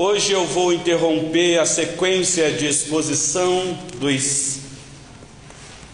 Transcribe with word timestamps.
Hoje 0.00 0.30
eu 0.30 0.44
vou 0.44 0.72
interromper 0.72 1.58
a 1.58 1.66
sequência 1.66 2.52
de 2.52 2.68
exposição 2.68 3.76
dos, 3.96 4.60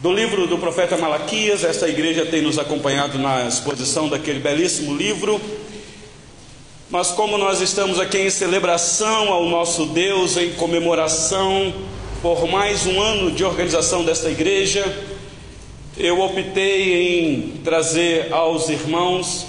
do 0.03 0.13
livro 0.13 0.47
do 0.47 0.59
profeta 0.59 0.95
Malaquias. 0.95 1.65
Esta 1.65 1.89
igreja 1.89 2.27
tem 2.27 2.43
nos 2.43 2.59
acompanhado 2.59 3.19
na 3.19 3.49
exposição 3.49 4.07
daquele 4.07 4.41
belíssimo 4.41 4.95
livro. 4.95 5.41
Mas 6.91 7.13
como 7.13 7.39
nós 7.39 7.63
estamos 7.63 7.99
aqui 7.99 8.19
em 8.19 8.29
celebração 8.29 9.33
ao 9.33 9.47
nosso 9.47 9.87
Deus, 9.87 10.37
em 10.37 10.53
comemoração 10.53 11.73
por 12.21 12.47
mais 12.47 12.85
um 12.85 13.01
ano 13.01 13.31
de 13.31 13.43
organização 13.43 14.05
desta 14.05 14.29
igreja, 14.29 14.85
eu 15.97 16.21
optei 16.21 17.23
em 17.23 17.53
trazer 17.65 18.31
aos 18.35 18.69
irmãos 18.69 19.47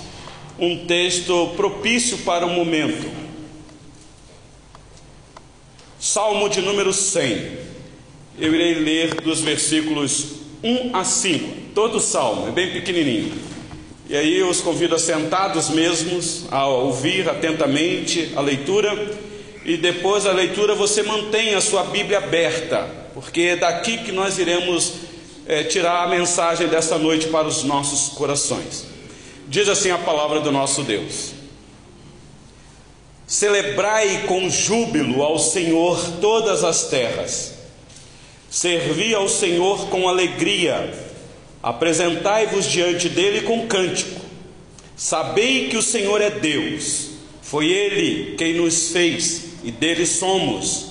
um 0.58 0.86
texto 0.86 1.50
propício 1.58 2.20
para 2.20 2.46
o 2.46 2.50
momento. 2.52 3.25
Salmo 6.06 6.48
de 6.48 6.62
número 6.62 6.94
100. 6.94 7.58
Eu 8.38 8.54
irei 8.54 8.76
ler 8.76 9.16
dos 9.22 9.42
versículos 9.42 10.34
1 10.64 10.96
a 10.96 11.04
5. 11.04 11.72
Todo 11.74 11.98
o 11.98 12.00
salmo, 12.00 12.48
é 12.48 12.52
bem 12.52 12.72
pequenininho. 12.72 13.34
E 14.08 14.16
aí 14.16 14.38
eu 14.38 14.48
os 14.48 14.62
convido 14.62 14.94
a 14.94 15.00
sentados 15.00 15.72
mesmos, 15.72 16.46
a 16.52 16.68
ouvir 16.68 17.28
atentamente 17.28 18.34
a 18.36 18.42
leitura. 18.42 19.18
E 19.66 19.78
depois 19.78 20.26
da 20.26 20.32
leitura 20.32 20.76
você 20.76 21.02
mantém 21.02 21.56
a 21.56 21.60
sua 21.60 21.86
Bíblia 21.86 22.20
aberta, 22.20 22.88
porque 23.16 23.42
é 23.42 23.56
daqui 23.56 23.98
que 23.98 24.12
nós 24.12 24.38
iremos 24.38 24.94
é, 25.48 25.64
tirar 25.64 26.04
a 26.04 26.08
mensagem 26.08 26.68
desta 26.68 27.00
noite 27.00 27.30
para 27.30 27.48
os 27.48 27.64
nossos 27.64 28.14
corações. 28.14 28.86
Diz 29.48 29.68
assim 29.68 29.90
a 29.90 29.98
palavra 29.98 30.40
do 30.40 30.52
nosso 30.52 30.84
Deus. 30.84 31.35
Celebrai 33.28 34.26
com 34.28 34.50
júbilo 34.50 35.24
ao 35.24 35.40
Senhor 35.40 36.00
todas 36.22 36.64
as 36.64 36.90
terras. 36.90 37.54
Servi 38.50 39.16
ao 39.16 39.28
Senhor 39.28 39.88
com 39.90 40.08
alegria. 40.08 40.94
Apresentai-vos 41.62 42.66
diante 42.66 43.10
dele 43.10 43.42
com 43.42 43.68
cântico. 43.68 44.22
Sabei 44.96 45.70
que 45.70 45.78
o 45.78 45.82
Senhor 45.82 46.22
é 46.22 46.30
Deus. 46.30 47.10
Foi 47.42 47.68
ele 47.68 48.36
quem 48.38 48.54
nos 48.54 48.90
fez 48.90 49.46
e 49.64 49.72
dele 49.72 50.06
somos. 50.06 50.90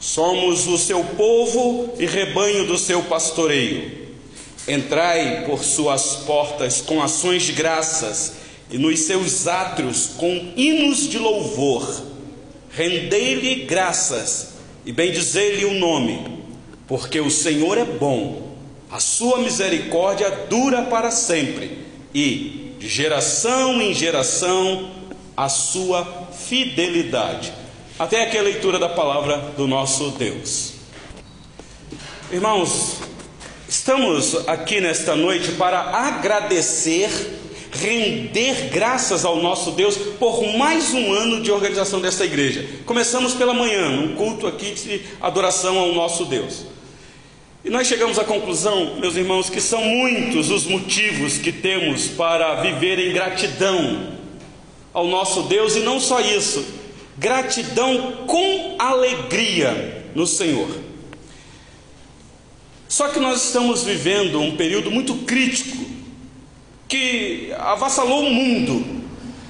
Somos 0.00 0.66
o 0.66 0.76
seu 0.76 1.04
povo 1.04 1.94
e 1.98 2.04
rebanho 2.04 2.66
do 2.66 2.76
seu 2.76 3.02
pastoreio. 3.04 4.04
Entrai 4.66 5.44
por 5.46 5.62
suas 5.62 6.16
portas 6.26 6.80
com 6.80 7.00
ações 7.00 7.44
de 7.44 7.52
graças 7.52 8.43
e 8.70 8.78
nos 8.78 9.00
seus 9.00 9.46
átrios 9.46 10.10
com 10.16 10.52
hinos 10.56 11.08
de 11.08 11.18
louvor. 11.18 12.02
Rendei-lhe 12.70 13.64
graças 13.64 14.54
e 14.84 14.92
bendizei-lhe 14.92 15.64
o 15.64 15.74
nome, 15.74 16.42
porque 16.86 17.20
o 17.20 17.30
Senhor 17.30 17.78
é 17.78 17.84
bom, 17.84 18.56
a 18.90 19.00
sua 19.00 19.38
misericórdia 19.38 20.30
dura 20.48 20.82
para 20.82 21.10
sempre, 21.10 21.78
e 22.12 22.74
de 22.78 22.88
geração 22.88 23.80
em 23.80 23.94
geração 23.94 24.90
a 25.36 25.48
sua 25.48 26.28
fidelidade. 26.32 27.52
Até 27.98 28.24
aqui 28.24 28.36
a 28.36 28.42
leitura 28.42 28.78
da 28.78 28.88
palavra 28.88 29.52
do 29.56 29.66
nosso 29.66 30.10
Deus. 30.10 30.72
Irmãos, 32.30 32.96
estamos 33.68 34.48
aqui 34.48 34.80
nesta 34.80 35.14
noite 35.14 35.52
para 35.52 35.78
agradecer 35.80 37.10
render 37.74 38.70
graças 38.70 39.24
ao 39.24 39.42
nosso 39.42 39.72
Deus 39.72 39.96
por 39.96 40.56
mais 40.56 40.94
um 40.94 41.12
ano 41.12 41.40
de 41.40 41.50
organização 41.50 42.00
desta 42.00 42.24
igreja. 42.24 42.64
Começamos 42.86 43.34
pela 43.34 43.52
manhã, 43.52 43.88
um 43.90 44.14
culto 44.14 44.46
aqui 44.46 44.72
de 44.72 45.02
adoração 45.20 45.78
ao 45.78 45.92
nosso 45.92 46.24
Deus. 46.24 46.66
E 47.64 47.70
nós 47.70 47.86
chegamos 47.86 48.18
à 48.18 48.24
conclusão, 48.24 48.96
meus 49.00 49.16
irmãos, 49.16 49.48
que 49.48 49.60
são 49.60 49.82
muitos 49.82 50.50
os 50.50 50.66
motivos 50.66 51.38
que 51.38 51.50
temos 51.50 52.08
para 52.08 52.56
viver 52.56 52.98
em 52.98 53.12
gratidão 53.12 54.14
ao 54.92 55.06
nosso 55.08 55.42
Deus, 55.44 55.74
e 55.74 55.80
não 55.80 55.98
só 55.98 56.20
isso, 56.20 56.64
gratidão 57.18 58.24
com 58.26 58.76
alegria 58.78 60.04
no 60.14 60.26
Senhor. 60.26 60.68
Só 62.86 63.08
que 63.08 63.18
nós 63.18 63.46
estamos 63.46 63.82
vivendo 63.82 64.38
um 64.40 64.56
período 64.56 64.90
muito 64.90 65.14
crítico 65.24 65.93
que 66.88 67.52
avassalou 67.58 68.26
o 68.26 68.30
mundo, 68.30 68.84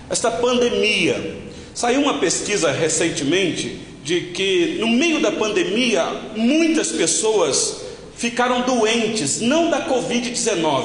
esta 0.09 0.31
pandemia. 0.31 1.43
Saiu 1.75 2.03
uma 2.03 2.19
pesquisa 2.19 2.71
recentemente 2.71 3.81
de 4.05 4.21
que 4.33 4.77
no 4.79 4.89
meio 4.89 5.21
da 5.21 5.33
pandemia 5.33 6.05
muitas 6.37 6.93
pessoas 6.93 7.81
ficaram 8.17 8.63
doentes, 8.63 9.41
não 9.41 9.71
da 9.71 9.89
Covid-19, 9.89 10.85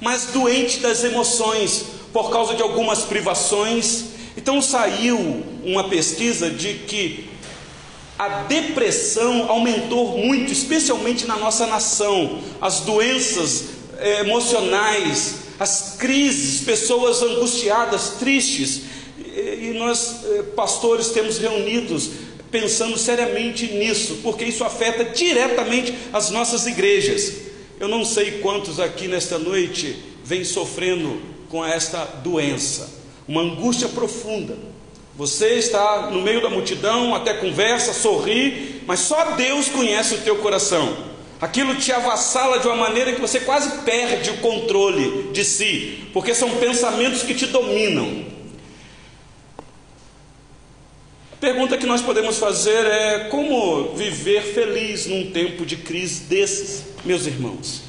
mas 0.00 0.26
doentes 0.26 0.78
das 0.80 1.02
emoções 1.02 1.84
por 2.12 2.30
causa 2.30 2.54
de 2.54 2.62
algumas 2.62 3.02
privações. 3.02 4.04
Então 4.36 4.62
saiu 4.62 5.42
uma 5.64 5.88
pesquisa 5.88 6.50
de 6.50 6.74
que 6.74 7.28
a 8.18 8.42
depressão 8.42 9.50
aumentou 9.50 10.18
muito, 10.18 10.52
especialmente 10.52 11.26
na 11.26 11.36
nossa 11.36 11.66
nação, 11.66 12.38
as 12.60 12.80
doenças 12.80 13.64
eh, 13.98 14.20
emocionais, 14.20 15.39
as 15.60 15.96
crises, 15.98 16.62
pessoas 16.62 17.22
angustiadas, 17.22 18.14
tristes. 18.18 18.80
E 19.36 19.74
nós, 19.78 20.24
eh, 20.24 20.42
pastores, 20.56 21.10
temos 21.10 21.36
reunidos 21.36 22.08
pensando 22.50 22.96
seriamente 22.96 23.66
nisso, 23.66 24.20
porque 24.22 24.44
isso 24.46 24.64
afeta 24.64 25.04
diretamente 25.04 25.94
as 26.14 26.30
nossas 26.30 26.66
igrejas. 26.66 27.34
Eu 27.78 27.88
não 27.88 28.06
sei 28.06 28.40
quantos 28.40 28.80
aqui 28.80 29.06
nesta 29.06 29.38
noite 29.38 29.94
vêm 30.24 30.44
sofrendo 30.44 31.20
com 31.50 31.64
esta 31.64 32.04
doença, 32.24 32.88
uma 33.28 33.42
angústia 33.42 33.88
profunda. 33.88 34.56
Você 35.14 35.56
está 35.56 36.10
no 36.10 36.22
meio 36.22 36.40
da 36.40 36.48
multidão, 36.48 37.14
até 37.14 37.34
conversa, 37.34 37.92
sorri, 37.92 38.80
mas 38.86 39.00
só 39.00 39.32
Deus 39.32 39.68
conhece 39.68 40.14
o 40.14 40.20
teu 40.22 40.36
coração. 40.36 41.09
Aquilo 41.40 41.74
te 41.76 41.90
avassala 41.90 42.58
de 42.58 42.66
uma 42.66 42.76
maneira 42.76 43.14
que 43.14 43.20
você 43.20 43.40
quase 43.40 43.78
perde 43.78 44.28
o 44.30 44.36
controle 44.38 45.32
de 45.32 45.42
si, 45.42 46.04
porque 46.12 46.34
são 46.34 46.50
pensamentos 46.56 47.22
que 47.22 47.34
te 47.34 47.46
dominam. 47.46 48.26
A 51.32 51.36
pergunta 51.40 51.78
que 51.78 51.86
nós 51.86 52.02
podemos 52.02 52.36
fazer 52.36 52.84
é: 52.84 53.28
como 53.30 53.94
viver 53.94 54.42
feliz 54.42 55.06
num 55.06 55.30
tempo 55.30 55.64
de 55.64 55.78
crise 55.78 56.24
desses, 56.24 56.84
meus 57.06 57.26
irmãos? 57.26 57.84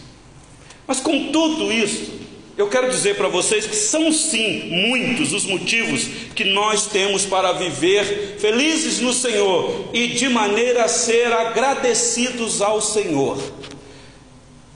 Mas 0.87 1.01
com 1.01 1.33
tudo 1.33 1.73
isso, 1.73 2.20
eu 2.57 2.67
quero 2.67 2.89
dizer 2.89 3.15
para 3.15 3.27
vocês 3.27 3.65
que 3.65 3.75
são 3.75 4.11
sim 4.11 4.69
muitos 4.69 5.33
os 5.33 5.45
motivos 5.45 6.05
que 6.35 6.43
nós 6.43 6.87
temos 6.87 7.25
para 7.25 7.53
viver 7.53 8.37
felizes 8.39 8.99
no 8.99 9.13
Senhor 9.13 9.89
e 9.93 10.07
de 10.07 10.27
maneira 10.29 10.83
a 10.83 10.87
ser 10.87 11.31
agradecidos 11.31 12.61
ao 12.61 12.81
Senhor. 12.81 13.41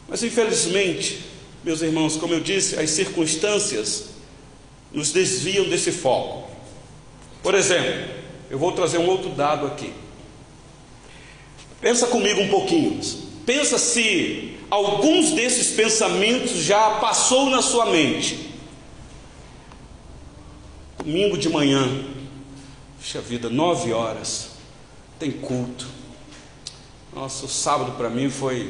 Mas 0.07 0.23
infelizmente, 0.23 1.19
meus 1.63 1.81
irmãos, 1.81 2.15
como 2.15 2.33
eu 2.33 2.39
disse, 2.39 2.79
as 2.79 2.89
circunstâncias 2.91 4.09
nos 4.91 5.11
desviam 5.11 5.65
desse 5.65 5.91
foco. 5.91 6.49
Por 7.43 7.53
exemplo, 7.53 8.09
eu 8.49 8.57
vou 8.57 8.71
trazer 8.71 8.97
um 8.97 9.07
outro 9.07 9.29
dado 9.29 9.67
aqui. 9.67 9.91
Pensa 11.81 12.07
comigo 12.07 12.41
um 12.41 12.49
pouquinho. 12.49 12.99
Pensa 13.45 13.77
se 13.77 14.54
alguns 14.75 15.31
desses 15.31 15.71
pensamentos 15.71 16.51
já 16.51 16.99
passou 16.99 17.49
na 17.49 17.61
sua 17.61 17.85
mente. 17.85 18.49
Domingo 20.97 21.37
de 21.37 21.47
manhã, 21.47 21.87
puxa 22.97 23.21
vida, 23.21 23.49
nove 23.49 23.93
horas, 23.93 24.49
tem 25.17 25.31
culto. 25.31 25.87
Nossa, 27.13 27.45
o 27.45 27.49
sábado 27.49 27.93
para 27.93 28.09
mim 28.09 28.29
foi. 28.29 28.69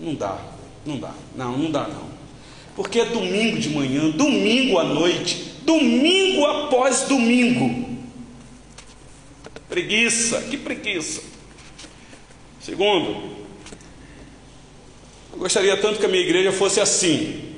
Não 0.00 0.14
dá, 0.14 0.36
não 0.84 0.98
dá, 0.98 1.14
não, 1.36 1.56
não 1.56 1.70
dá 1.70 1.86
não. 1.86 2.08
Porque 2.74 3.00
é 3.00 3.04
domingo 3.04 3.58
de 3.58 3.70
manhã, 3.70 4.10
domingo 4.10 4.78
à 4.78 4.84
noite, 4.84 5.54
domingo 5.62 6.44
após 6.44 7.02
domingo. 7.02 7.98
Preguiça, 9.68 10.40
que 10.42 10.56
preguiça. 10.56 11.22
Segundo, 12.60 13.47
eu 15.38 15.42
gostaria 15.42 15.76
tanto 15.76 16.00
que 16.00 16.04
a 16.04 16.08
minha 16.08 16.20
igreja 16.20 16.50
fosse 16.50 16.80
assim. 16.80 17.54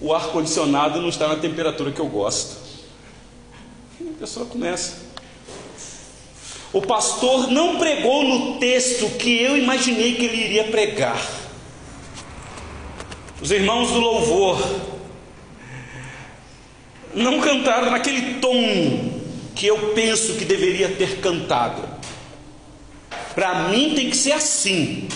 O 0.00 0.14
ar-condicionado 0.14 1.02
não 1.02 1.08
está 1.08 1.26
na 1.26 1.34
temperatura 1.34 1.90
que 1.90 1.98
eu 1.98 2.06
gosto. 2.06 2.56
E 4.00 4.10
a 4.10 4.12
pessoa 4.12 4.46
começa. 4.46 5.08
O 6.72 6.80
pastor 6.80 7.50
não 7.50 7.78
pregou 7.78 8.22
no 8.22 8.60
texto 8.60 9.10
que 9.18 9.42
eu 9.42 9.56
imaginei 9.56 10.14
que 10.14 10.24
ele 10.24 10.36
iria 10.36 10.64
pregar. 10.68 11.20
Os 13.42 13.50
irmãos 13.50 13.90
do 13.90 13.98
louvor 13.98 14.62
não 17.12 17.40
cantaram 17.40 17.90
naquele 17.90 18.34
tom 18.34 19.20
que 19.56 19.66
eu 19.66 19.94
penso 19.94 20.34
que 20.34 20.44
deveria 20.44 20.90
ter 20.90 21.18
cantado. 21.18 21.97
Para 23.34 23.68
mim 23.68 23.94
tem 23.94 24.10
que 24.10 24.16
ser 24.16 24.32
assim. 24.32 25.08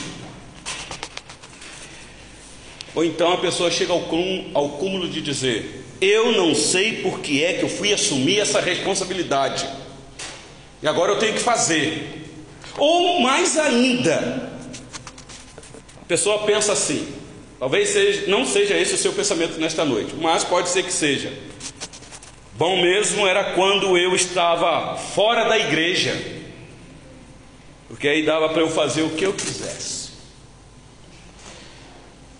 Ou 2.94 3.04
então 3.04 3.32
a 3.32 3.38
pessoa 3.38 3.70
chega 3.70 3.92
ao 3.92 4.02
cúmulo, 4.02 4.50
ao 4.54 4.68
cúmulo 4.70 5.08
de 5.08 5.20
dizer: 5.20 5.84
Eu 6.00 6.32
não 6.32 6.54
sei 6.54 7.02
por 7.02 7.20
que 7.20 7.42
é 7.42 7.54
que 7.54 7.62
eu 7.62 7.68
fui 7.68 7.92
assumir 7.92 8.40
essa 8.40 8.60
responsabilidade, 8.60 9.66
e 10.82 10.86
agora 10.86 11.12
eu 11.12 11.18
tenho 11.18 11.34
que 11.34 11.40
fazer. 11.40 12.28
Ou 12.76 13.20
mais 13.20 13.58
ainda, 13.58 14.50
a 16.00 16.04
pessoa 16.06 16.40
pensa 16.40 16.72
assim: 16.72 17.06
talvez 17.58 17.90
seja, 17.90 18.24
não 18.26 18.44
seja 18.44 18.76
esse 18.76 18.94
o 18.94 18.98
seu 18.98 19.12
pensamento 19.12 19.58
nesta 19.58 19.84
noite, 19.84 20.14
mas 20.20 20.44
pode 20.44 20.68
ser 20.68 20.82
que 20.82 20.92
seja. 20.92 21.32
Bom 22.54 22.82
mesmo 22.82 23.26
era 23.26 23.54
quando 23.54 23.96
eu 23.96 24.14
estava 24.14 24.96
fora 24.96 25.44
da 25.44 25.58
igreja, 25.58 26.41
porque 27.92 28.08
aí 28.08 28.24
dava 28.24 28.48
para 28.48 28.62
eu 28.62 28.70
fazer 28.70 29.02
o 29.02 29.10
que 29.10 29.26
eu 29.26 29.34
quisesse. 29.34 30.12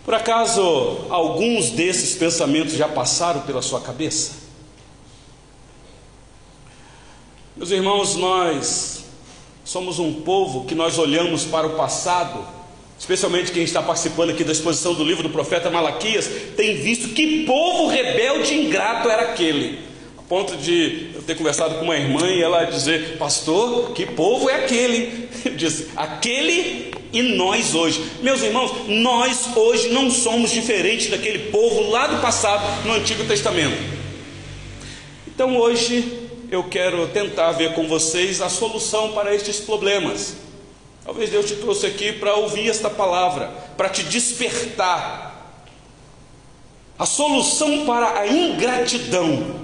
Por 0.02 0.14
acaso 0.14 1.04
alguns 1.10 1.68
desses 1.68 2.14
pensamentos 2.14 2.72
já 2.72 2.88
passaram 2.88 3.42
pela 3.42 3.60
sua 3.60 3.82
cabeça? 3.82 4.32
Meus 7.54 7.70
irmãos, 7.70 8.16
nós 8.16 9.04
somos 9.62 9.98
um 9.98 10.22
povo 10.22 10.64
que 10.64 10.74
nós 10.74 10.96
olhamos 10.96 11.44
para 11.44 11.66
o 11.66 11.76
passado, 11.76 12.42
especialmente 12.98 13.52
quem 13.52 13.62
está 13.62 13.82
participando 13.82 14.30
aqui 14.30 14.44
da 14.44 14.52
exposição 14.52 14.94
do 14.94 15.04
livro 15.04 15.22
do 15.22 15.28
profeta 15.28 15.70
Malaquias, 15.70 16.30
tem 16.56 16.76
visto 16.76 17.10
que 17.10 17.44
povo 17.44 17.88
rebelde 17.88 18.54
e 18.54 18.68
ingrato 18.68 19.06
era 19.06 19.32
aquele. 19.32 19.91
Ponto 20.32 20.56
de 20.56 21.10
eu 21.14 21.20
ter 21.20 21.36
conversado 21.36 21.74
com 21.74 21.84
uma 21.84 21.94
irmã 21.94 22.26
e 22.30 22.40
ela 22.40 22.64
dizer, 22.64 23.18
pastor, 23.18 23.92
que 23.92 24.06
povo 24.06 24.48
é 24.48 24.64
aquele? 24.64 25.28
Eu 25.44 25.54
disse, 25.54 25.90
aquele 25.94 26.90
e 27.12 27.20
nós 27.36 27.74
hoje. 27.74 28.02
Meus 28.22 28.40
irmãos, 28.42 28.88
nós 28.88 29.54
hoje 29.54 29.90
não 29.90 30.10
somos 30.10 30.50
diferentes 30.50 31.10
daquele 31.10 31.50
povo 31.50 31.90
lá 31.90 32.06
do 32.06 32.22
passado 32.22 32.64
no 32.86 32.94
Antigo 32.94 33.24
Testamento. 33.24 33.76
Então 35.28 35.54
hoje 35.54 36.30
eu 36.50 36.64
quero 36.64 37.06
tentar 37.08 37.52
ver 37.52 37.74
com 37.74 37.86
vocês 37.86 38.40
a 38.40 38.48
solução 38.48 39.12
para 39.12 39.34
estes 39.34 39.60
problemas. 39.60 40.36
Talvez 41.04 41.28
Deus 41.28 41.44
te 41.44 41.56
trouxe 41.56 41.84
aqui 41.84 42.10
para 42.10 42.36
ouvir 42.36 42.70
esta 42.70 42.88
palavra, 42.88 43.48
para 43.76 43.90
te 43.90 44.02
despertar. 44.04 45.60
A 46.98 47.04
solução 47.04 47.84
para 47.84 48.18
a 48.18 48.26
ingratidão. 48.26 49.61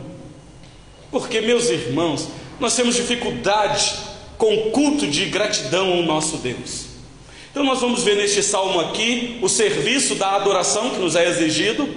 Porque, 1.10 1.40
meus 1.40 1.68
irmãos, 1.70 2.28
nós 2.60 2.74
temos 2.74 2.94
dificuldade 2.94 3.94
com 4.36 4.54
o 4.54 4.70
culto 4.70 5.06
de 5.06 5.26
gratidão 5.26 5.92
ao 5.92 6.02
nosso 6.02 6.36
Deus. 6.38 6.86
Então 7.50 7.64
nós 7.64 7.80
vamos 7.80 8.04
ver 8.04 8.16
neste 8.16 8.42
salmo 8.42 8.78
aqui 8.78 9.38
o 9.42 9.48
serviço 9.48 10.14
da 10.14 10.36
adoração 10.36 10.90
que 10.90 10.98
nos 10.98 11.16
é 11.16 11.28
exigido, 11.28 11.88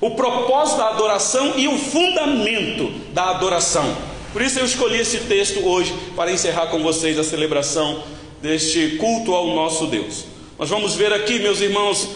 o 0.00 0.10
propósito 0.12 0.78
da 0.78 0.90
adoração 0.90 1.54
e 1.56 1.66
o 1.66 1.78
fundamento 1.78 2.90
da 3.12 3.30
adoração. 3.30 3.96
Por 4.32 4.42
isso 4.42 4.58
eu 4.58 4.64
escolhi 4.64 4.98
esse 4.98 5.18
texto 5.18 5.66
hoje 5.66 5.94
para 6.14 6.32
encerrar 6.32 6.68
com 6.68 6.82
vocês 6.82 7.18
a 7.18 7.24
celebração 7.24 8.02
deste 8.40 8.96
culto 8.96 9.34
ao 9.34 9.48
nosso 9.54 9.86
Deus. 9.86 10.24
Nós 10.58 10.68
vamos 10.68 10.94
ver 10.94 11.12
aqui, 11.12 11.38
meus 11.38 11.60
irmãos, 11.60 12.08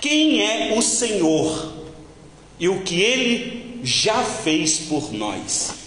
quem 0.00 0.42
é 0.42 0.74
o 0.76 0.82
Senhor 0.82 1.72
e 2.58 2.68
o 2.68 2.82
que 2.82 3.00
ele 3.00 3.63
já 3.84 4.22
fez 4.22 4.78
por 4.78 5.12
nós. 5.12 5.84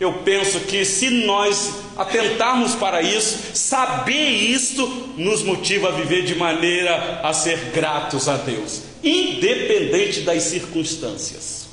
Eu 0.00 0.12
penso 0.24 0.60
que 0.60 0.84
se 0.84 1.10
nós 1.10 1.72
atentarmos 1.96 2.74
para 2.74 3.02
isso, 3.02 3.56
saber 3.56 4.28
isto 4.28 4.86
nos 5.16 5.42
motiva 5.42 5.88
a 5.88 5.92
viver 5.92 6.22
de 6.22 6.34
maneira 6.34 7.20
a 7.22 7.32
ser 7.32 7.70
gratos 7.72 8.28
a 8.28 8.36
Deus, 8.36 8.82
independente 9.02 10.20
das 10.20 10.44
circunstâncias. 10.44 11.68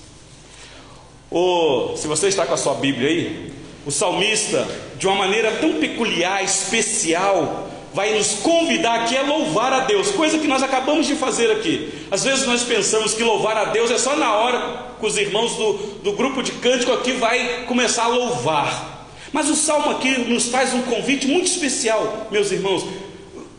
O, 1.30 1.96
se 1.98 2.08
você 2.08 2.28
está 2.28 2.46
com 2.46 2.54
a 2.54 2.58
sua 2.58 2.76
Bíblia 2.76 3.10
aí, 3.10 3.52
o 3.86 3.92
salmista, 3.92 4.68
de 4.98 5.06
uma 5.06 5.16
maneira 5.16 5.52
tão 5.58 5.74
peculiar, 5.80 6.44
especial, 6.44 7.65
vai 7.96 8.14
nos 8.14 8.34
convidar 8.34 9.04
aqui 9.04 9.16
a 9.16 9.22
louvar 9.24 9.72
a 9.72 9.80
Deus, 9.80 10.12
coisa 10.12 10.38
que 10.38 10.48
nós 10.48 10.62
acabamos 10.62 11.08
de 11.08 11.16
fazer 11.16 11.50
aqui. 11.50 11.90
Às 12.12 12.26
vezes 12.26 12.46
nós 12.46 12.62
pensamos 12.62 13.14
que 13.14 13.24
louvar 13.24 13.56
a 13.56 13.66
Deus 13.66 13.90
é 13.90 13.98
só 13.98 14.18
na 14.18 14.36
hora 14.36 14.86
que 15.00 15.06
os 15.06 15.18
irmãos 15.18 15.56
do, 15.56 15.74
do 16.04 16.12
grupo 16.12 16.44
de 16.44 16.52
cântico 16.52 16.92
aqui 16.92 17.14
vai 17.14 17.64
começar 17.66 18.04
a 18.04 18.08
louvar. 18.08 19.08
Mas 19.32 19.50
o 19.50 19.56
salmo 19.56 19.92
aqui 19.92 20.10
nos 20.30 20.50
faz 20.50 20.74
um 20.74 20.82
convite 20.82 21.26
muito 21.26 21.48
especial, 21.48 22.28
meus 22.30 22.52
irmãos. 22.52 22.86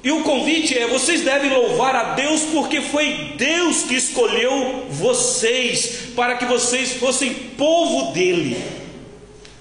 E 0.05 0.13
o 0.13 0.23
convite 0.23 0.77
é: 0.77 0.87
vocês 0.87 1.23
devem 1.23 1.51
louvar 1.51 1.97
a 1.97 2.03
Deus, 2.13 2.43
porque 2.53 2.83
foi 2.83 3.33
Deus 3.39 3.85
que 3.85 3.95
escolheu 3.95 4.85
vocês 4.91 6.11
para 6.15 6.37
que 6.37 6.45
vocês 6.45 6.93
fossem 6.93 7.33
povo 7.33 8.13
dele. 8.13 8.63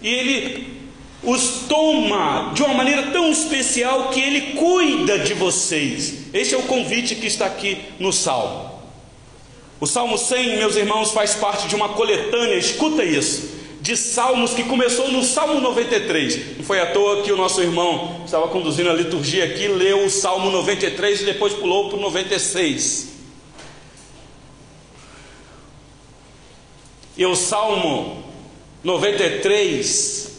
E 0.02 0.10
Ele 0.10 0.75
os 1.26 1.66
toma 1.68 2.52
de 2.54 2.62
uma 2.62 2.74
maneira 2.74 3.12
tão 3.12 3.32
especial 3.32 4.10
que 4.10 4.22
Ele 4.22 4.54
cuida 4.54 5.20
de 5.20 5.34
vocês. 5.34 6.26
Esse 6.34 6.54
é 6.54 6.58
o 6.58 6.64
convite 6.64 7.16
que 7.16 7.26
está 7.26 7.48
aqui 7.48 7.78
no 8.00 8.14
Salmo. 8.14 8.76
O 9.80 9.88
Salmo 9.88 10.18
100, 10.18 10.58
meus 10.58 10.76
irmãos, 10.76 11.12
faz 11.12 11.34
parte 11.34 11.68
de 11.68 11.76
uma 11.76 11.90
coletânea, 11.90 12.56
escuta 12.56 13.04
isso, 13.04 13.56
de 13.82 13.98
salmos 13.98 14.54
que 14.54 14.64
começou 14.64 15.12
no 15.12 15.24
Salmo 15.24 15.60
93. 15.60 16.58
Não 16.58 16.64
foi 16.64 16.80
à 16.80 16.92
toa 16.92 17.24
que 17.24 17.32
o 17.32 17.38
nosso 17.38 17.62
irmão 17.62 18.22
estava 18.24 18.48
conduzindo 18.48 18.90
a 18.90 18.94
liturgia 18.94 19.46
aqui, 19.46 19.68
leu 19.68 20.06
o 20.06 20.10
Salmo 20.10 20.50
93 20.52 21.22
e 21.22 21.26
depois 21.26 21.54
pulou 21.54 21.90
para 21.90 21.98
o 21.98 22.02
96. 22.02 23.16
E 27.18 27.26
o 27.26 27.36
Salmo 27.36 28.24
93 28.84 30.35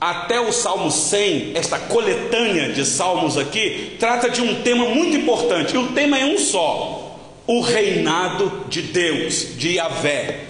até 0.00 0.40
o 0.40 0.52
Salmo 0.52 0.90
100, 0.90 1.52
esta 1.54 1.78
coletânea 1.78 2.72
de 2.72 2.84
salmos 2.84 3.36
aqui, 3.36 3.96
trata 3.98 4.30
de 4.30 4.40
um 4.40 4.62
tema 4.62 4.84
muito 4.86 5.16
importante, 5.16 5.74
e 5.74 5.78
o 5.78 5.88
tema 5.88 6.18
é 6.18 6.24
um 6.24 6.38
só: 6.38 7.18
o 7.46 7.60
reinado 7.60 8.64
de 8.68 8.82
Deus, 8.82 9.56
de 9.56 9.74
Yahvé, 9.74 10.44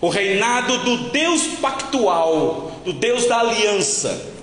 o 0.00 0.08
reinado 0.08 0.78
do 0.78 1.10
Deus 1.10 1.42
pactual, 1.60 2.80
do 2.84 2.92
Deus 2.92 3.26
da 3.26 3.38
aliança. 3.38 4.34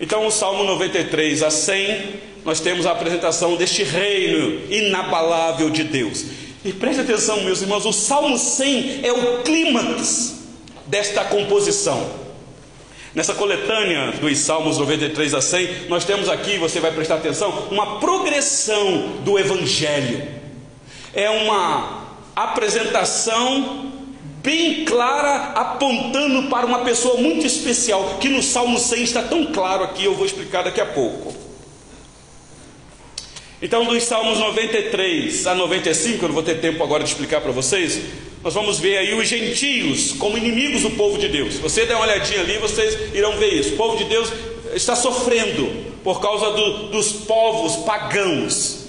Então, 0.00 0.26
o 0.26 0.30
Salmo 0.30 0.64
93 0.64 1.42
a 1.42 1.50
100, 1.50 2.20
nós 2.44 2.60
temos 2.60 2.86
a 2.86 2.92
apresentação 2.92 3.56
deste 3.56 3.82
reino 3.82 4.62
inabalável 4.70 5.68
de 5.70 5.84
Deus. 5.84 6.24
E 6.64 6.72
preste 6.72 7.00
atenção, 7.00 7.42
meus 7.42 7.60
irmãos, 7.60 7.84
o 7.84 7.92
Salmo 7.92 8.38
100 8.38 9.00
é 9.02 9.12
o 9.12 9.42
clímax 9.42 10.36
desta 10.86 11.24
composição. 11.24 12.27
Nessa 13.18 13.34
coletânea 13.34 14.12
dos 14.12 14.38
Salmos 14.38 14.78
93 14.78 15.34
a 15.34 15.40
100, 15.40 15.88
nós 15.88 16.04
temos 16.04 16.28
aqui, 16.28 16.56
você 16.56 16.78
vai 16.78 16.92
prestar 16.92 17.16
atenção, 17.16 17.66
uma 17.68 17.98
progressão 17.98 19.16
do 19.24 19.36
Evangelho. 19.36 20.24
É 21.12 21.28
uma 21.28 22.14
apresentação 22.36 23.90
bem 24.40 24.84
clara, 24.84 25.50
apontando 25.56 26.48
para 26.48 26.64
uma 26.64 26.84
pessoa 26.84 27.20
muito 27.20 27.44
especial, 27.44 28.18
que 28.20 28.28
no 28.28 28.40
Salmo 28.40 28.78
100 28.78 29.02
está 29.02 29.22
tão 29.22 29.46
claro 29.46 29.82
aqui, 29.82 30.04
eu 30.04 30.14
vou 30.14 30.24
explicar 30.24 30.62
daqui 30.62 30.80
a 30.80 30.86
pouco. 30.86 31.34
Então, 33.60 33.84
dos 33.84 34.04
Salmos 34.04 34.38
93 34.38 35.44
a 35.48 35.56
95, 35.56 36.24
eu 36.24 36.28
não 36.28 36.34
vou 36.36 36.44
ter 36.44 36.60
tempo 36.60 36.84
agora 36.84 37.02
de 37.02 37.10
explicar 37.10 37.40
para 37.40 37.50
vocês, 37.50 38.00
nós 38.42 38.54
vamos 38.54 38.78
ver 38.78 38.98
aí 38.98 39.14
os 39.14 39.28
gentios 39.28 40.12
como 40.12 40.38
inimigos 40.38 40.82
do 40.82 40.90
povo 40.90 41.18
de 41.18 41.28
Deus. 41.28 41.54
Você 41.56 41.84
der 41.84 41.96
uma 41.96 42.04
olhadinha 42.04 42.40
ali, 42.40 42.58
vocês 42.58 43.14
irão 43.14 43.36
ver 43.36 43.52
isso. 43.52 43.74
O 43.74 43.76
povo 43.76 43.96
de 43.96 44.04
Deus 44.04 44.32
está 44.74 44.94
sofrendo 44.94 45.68
por 46.04 46.20
causa 46.20 46.50
do, 46.50 46.88
dos 46.88 47.12
povos 47.12 47.84
pagãos. 47.84 48.86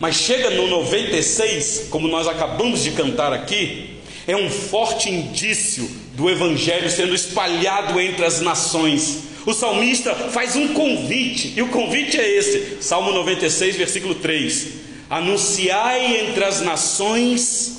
Mas 0.00 0.16
chega 0.16 0.50
no 0.50 0.68
96, 0.68 1.88
como 1.90 2.08
nós 2.08 2.26
acabamos 2.26 2.82
de 2.82 2.92
cantar 2.92 3.32
aqui, 3.32 3.96
é 4.26 4.36
um 4.36 4.48
forte 4.48 5.10
indício 5.10 5.90
do 6.14 6.30
evangelho 6.30 6.88
sendo 6.90 7.14
espalhado 7.14 8.00
entre 8.00 8.24
as 8.24 8.40
nações. 8.40 9.24
O 9.44 9.52
salmista 9.52 10.14
faz 10.14 10.56
um 10.56 10.68
convite, 10.68 11.54
e 11.56 11.62
o 11.62 11.68
convite 11.68 12.18
é 12.18 12.28
esse, 12.28 12.78
Salmo 12.80 13.12
96, 13.12 13.76
versículo 13.76 14.14
3: 14.14 14.68
Anunciai 15.10 16.28
entre 16.28 16.44
as 16.44 16.60
nações 16.60 17.77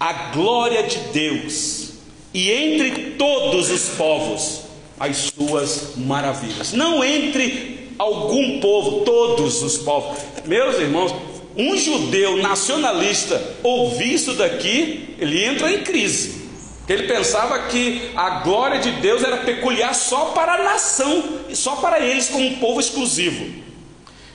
a 0.00 0.12
glória 0.32 0.82
de 0.82 0.98
Deus, 1.12 1.90
e 2.32 2.50
entre 2.50 3.12
todos 3.18 3.70
os 3.70 3.90
povos 3.90 4.62
as 4.98 5.30
suas 5.36 5.92
maravilhas. 5.96 6.72
Não 6.72 7.04
entre 7.04 7.90
algum 7.98 8.60
povo, 8.60 9.00
todos 9.00 9.62
os 9.62 9.76
povos. 9.78 10.18
Meus 10.46 10.78
irmãos, 10.78 11.14
um 11.56 11.76
judeu 11.76 12.38
nacionalista 12.38 13.42
ouvir 13.62 14.14
isso 14.14 14.34
daqui, 14.34 15.16
ele 15.18 15.44
entra 15.44 15.70
em 15.70 15.82
crise. 15.82 16.40
Ele 16.88 17.04
pensava 17.04 17.58
que 17.68 18.10
a 18.16 18.40
glória 18.40 18.80
de 18.80 18.90
Deus 18.92 19.22
era 19.22 19.38
peculiar 19.38 19.94
só 19.94 20.26
para 20.26 20.54
a 20.54 20.64
nação, 20.64 21.22
só 21.52 21.76
para 21.76 22.00
eles 22.00 22.28
como 22.28 22.46
um 22.46 22.56
povo 22.56 22.80
exclusivo. 22.80 23.46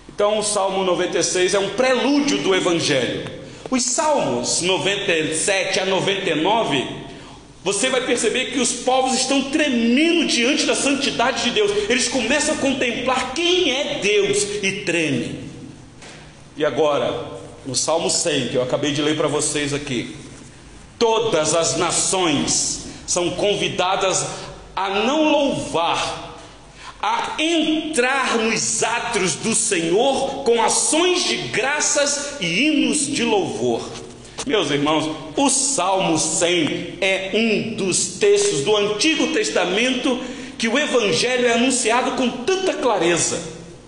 Então, 0.07 0.39
o 0.39 0.43
Salmo 0.43 0.83
96 0.83 1.53
é 1.53 1.59
um 1.59 1.69
prelúdio 1.71 2.37
do 2.37 2.55
Evangelho. 2.55 3.44
Os 3.69 3.83
Salmos 3.83 4.61
97 4.61 5.79
a 5.79 5.85
99, 5.85 6.87
você 7.63 7.89
vai 7.89 8.05
perceber 8.05 8.51
que 8.51 8.59
os 8.59 8.71
povos 8.71 9.15
estão 9.15 9.49
tremendo 9.49 10.27
diante 10.27 10.65
da 10.65 10.75
santidade 10.75 11.45
de 11.45 11.49
Deus. 11.49 11.71
Eles 11.89 12.07
começam 12.07 12.53
a 12.53 12.57
contemplar 12.59 13.33
quem 13.33 13.71
é 13.71 13.99
Deus 13.99 14.43
e 14.61 14.83
tremem. 14.85 15.39
E 16.55 16.63
agora, 16.63 17.11
no 17.65 17.75
Salmo 17.75 18.09
100, 18.09 18.49
que 18.49 18.55
eu 18.55 18.61
acabei 18.61 18.91
de 18.91 19.01
ler 19.01 19.17
para 19.17 19.27
vocês 19.27 19.73
aqui, 19.73 20.15
todas 20.99 21.55
as 21.55 21.75
nações 21.75 22.85
são 23.07 23.31
convidadas 23.31 24.27
a 24.75 24.89
não 24.89 25.31
louvar, 25.31 26.24
a 27.07 27.35
entrar 27.37 28.35
nos 28.39 28.81
átrios 28.81 29.35
do 29.35 29.53
Senhor 29.53 30.43
com 30.43 30.59
ações 30.59 31.23
de 31.23 31.37
graças 31.49 32.37
e 32.41 32.63
hinos 32.63 33.05
de 33.05 33.23
louvor. 33.23 33.87
Meus 34.47 34.71
irmãos, 34.71 35.15
o 35.37 35.47
Salmo 35.47 36.17
100 36.17 36.97
é 36.99 37.29
um 37.35 37.75
dos 37.75 38.17
textos 38.17 38.61
do 38.61 38.75
Antigo 38.75 39.27
Testamento 39.27 40.19
que 40.57 40.67
o 40.67 40.79
Evangelho 40.79 41.45
é 41.45 41.53
anunciado 41.53 42.13
com 42.13 42.27
tanta 42.27 42.73
clareza. 42.73 43.39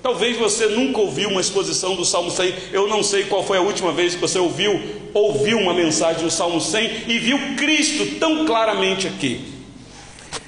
Talvez 0.03 0.37
você 0.37 0.67
nunca 0.67 1.01
ouviu 1.01 1.29
uma 1.29 1.41
exposição 1.41 1.95
do 1.95 2.05
Salmo 2.05 2.29
100. 2.29 2.53
Eu 2.71 2.87
não 2.87 3.01
sei 3.01 3.23
qual 3.23 3.43
foi 3.43 3.57
a 3.57 3.61
última 3.61 3.91
vez 3.91 4.13
que 4.13 4.21
você 4.21 4.37
ouviu, 4.37 4.79
ouviu 5.11 5.57
uma 5.57 5.73
mensagem 5.73 6.23
do 6.23 6.29
Salmo 6.29 6.61
100 6.61 7.05
e 7.07 7.17
viu 7.17 7.39
Cristo 7.57 8.19
tão 8.19 8.45
claramente 8.45 9.07
aqui. 9.07 9.56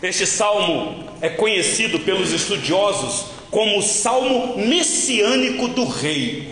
Este 0.01 0.25
salmo 0.25 1.03
é 1.21 1.29
conhecido 1.29 1.99
pelos 1.99 2.31
estudiosos 2.31 3.25
como 3.51 3.79
o 3.79 3.83
salmo 3.83 4.57
messiânico 4.57 5.67
do 5.67 5.85
rei. 5.85 6.47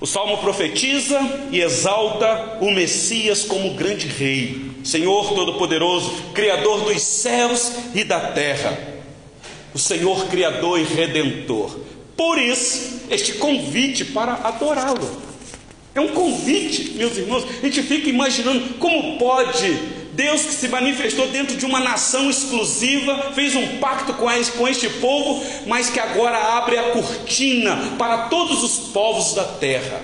O 0.00 0.06
salmo 0.06 0.38
profetiza 0.38 1.18
e 1.50 1.60
exalta 1.60 2.58
o 2.60 2.70
Messias 2.70 3.42
como 3.44 3.74
grande 3.74 4.06
rei, 4.06 4.70
Senhor 4.84 5.34
Todo-Poderoso, 5.34 6.12
Criador 6.32 6.84
dos 6.84 7.02
céus 7.02 7.72
e 7.94 8.04
da 8.04 8.20
terra, 8.20 8.78
o 9.74 9.78
Senhor 9.78 10.26
Criador 10.26 10.78
e 10.78 10.84
Redentor. 10.84 11.80
Por 12.16 12.38
isso, 12.38 13.00
este 13.10 13.34
convite 13.34 14.04
para 14.04 14.34
adorá-lo. 14.34 15.28
É 15.94 16.00
um 16.00 16.08
convite, 16.08 16.92
meus 16.94 17.16
irmãos. 17.16 17.44
A 17.44 17.66
gente 17.66 17.82
fica 17.82 18.08
imaginando 18.08 18.74
como 18.74 19.18
pode 19.18 19.97
Deus 20.18 20.42
que 20.42 20.52
se 20.52 20.66
manifestou 20.66 21.28
dentro 21.28 21.56
de 21.56 21.64
uma 21.64 21.78
nação 21.78 22.28
exclusiva, 22.28 23.30
fez 23.36 23.54
um 23.54 23.78
pacto 23.78 24.12
com 24.14 24.28
este 24.68 24.88
povo, 25.00 25.40
mas 25.64 25.90
que 25.90 26.00
agora 26.00 26.56
abre 26.56 26.76
a 26.76 26.90
cortina 26.90 27.94
para 27.96 28.26
todos 28.26 28.64
os 28.64 28.88
povos 28.88 29.34
da 29.34 29.44
terra. 29.44 30.02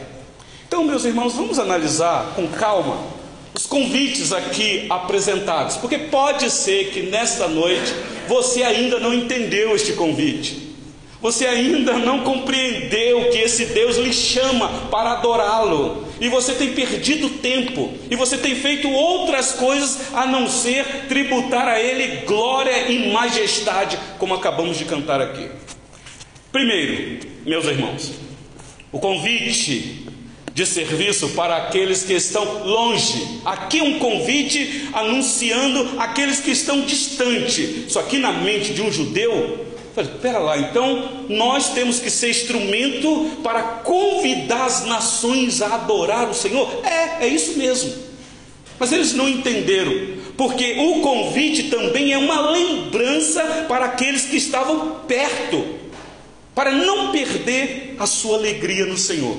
Então, 0.68 0.84
meus 0.84 1.04
irmãos, 1.04 1.32
vamos 1.34 1.58
analisar 1.58 2.32
com 2.36 2.46
calma 2.46 2.96
os 3.52 3.66
convites 3.66 4.32
aqui 4.32 4.86
apresentados, 4.88 5.78
porque 5.78 5.98
pode 5.98 6.48
ser 6.48 6.90
que 6.90 7.02
nesta 7.02 7.48
noite 7.48 7.92
você 8.28 8.62
ainda 8.62 9.00
não 9.00 9.12
entendeu 9.12 9.74
este 9.74 9.94
convite. 9.94 10.76
Você 11.20 11.44
ainda 11.44 11.94
não 11.94 12.20
compreendeu 12.20 13.30
que 13.30 13.38
esse 13.38 13.64
Deus 13.64 13.96
lhe 13.96 14.12
chama 14.12 14.68
para 14.92 15.12
adorá-lo, 15.12 16.06
e 16.24 16.28
você 16.30 16.54
tem 16.54 16.72
perdido 16.72 17.28
tempo, 17.28 17.92
e 18.10 18.16
você 18.16 18.38
tem 18.38 18.54
feito 18.54 18.88
outras 18.88 19.52
coisas 19.52 20.14
a 20.14 20.24
não 20.24 20.48
ser 20.48 21.04
tributar 21.06 21.68
a 21.68 21.78
Ele 21.78 22.24
glória 22.24 22.90
e 22.90 23.12
majestade, 23.12 23.98
como 24.18 24.32
acabamos 24.32 24.78
de 24.78 24.86
cantar 24.86 25.20
aqui. 25.20 25.50
Primeiro, 26.50 27.18
meus 27.44 27.66
irmãos, 27.66 28.12
o 28.90 28.98
convite 28.98 30.06
de 30.54 30.64
serviço 30.64 31.28
para 31.30 31.56
aqueles 31.56 32.04
que 32.04 32.14
estão 32.14 32.64
longe. 32.64 33.40
Aqui 33.44 33.82
um 33.82 33.98
convite 33.98 34.88
anunciando 34.94 36.00
aqueles 36.00 36.40
que 36.40 36.52
estão 36.52 36.80
distante. 36.80 37.84
Isso 37.86 37.98
aqui 37.98 38.16
na 38.16 38.32
mente 38.32 38.72
de 38.72 38.80
um 38.80 38.90
judeu 38.90 39.73
Falei, 39.94 40.10
pera 40.20 40.38
lá, 40.40 40.58
então 40.58 41.24
nós 41.28 41.68
temos 41.72 42.00
que 42.00 42.10
ser 42.10 42.28
instrumento 42.28 43.30
para 43.44 43.62
convidar 43.62 44.64
as 44.64 44.84
nações 44.86 45.62
a 45.62 45.76
adorar 45.76 46.28
o 46.28 46.34
Senhor? 46.34 46.68
É, 46.84 47.24
é 47.24 47.28
isso 47.28 47.56
mesmo. 47.56 47.94
Mas 48.76 48.90
eles 48.90 49.12
não 49.12 49.28
entenderam, 49.28 49.92
porque 50.36 50.80
o 50.80 51.00
convite 51.00 51.64
também 51.64 52.12
é 52.12 52.18
uma 52.18 52.50
lembrança 52.50 53.66
para 53.68 53.84
aqueles 53.84 54.24
que 54.24 54.36
estavam 54.36 54.96
perto, 55.06 55.64
para 56.56 56.72
não 56.72 57.12
perder 57.12 57.94
a 57.96 58.06
sua 58.06 58.36
alegria 58.36 58.86
no 58.86 58.98
Senhor. 58.98 59.36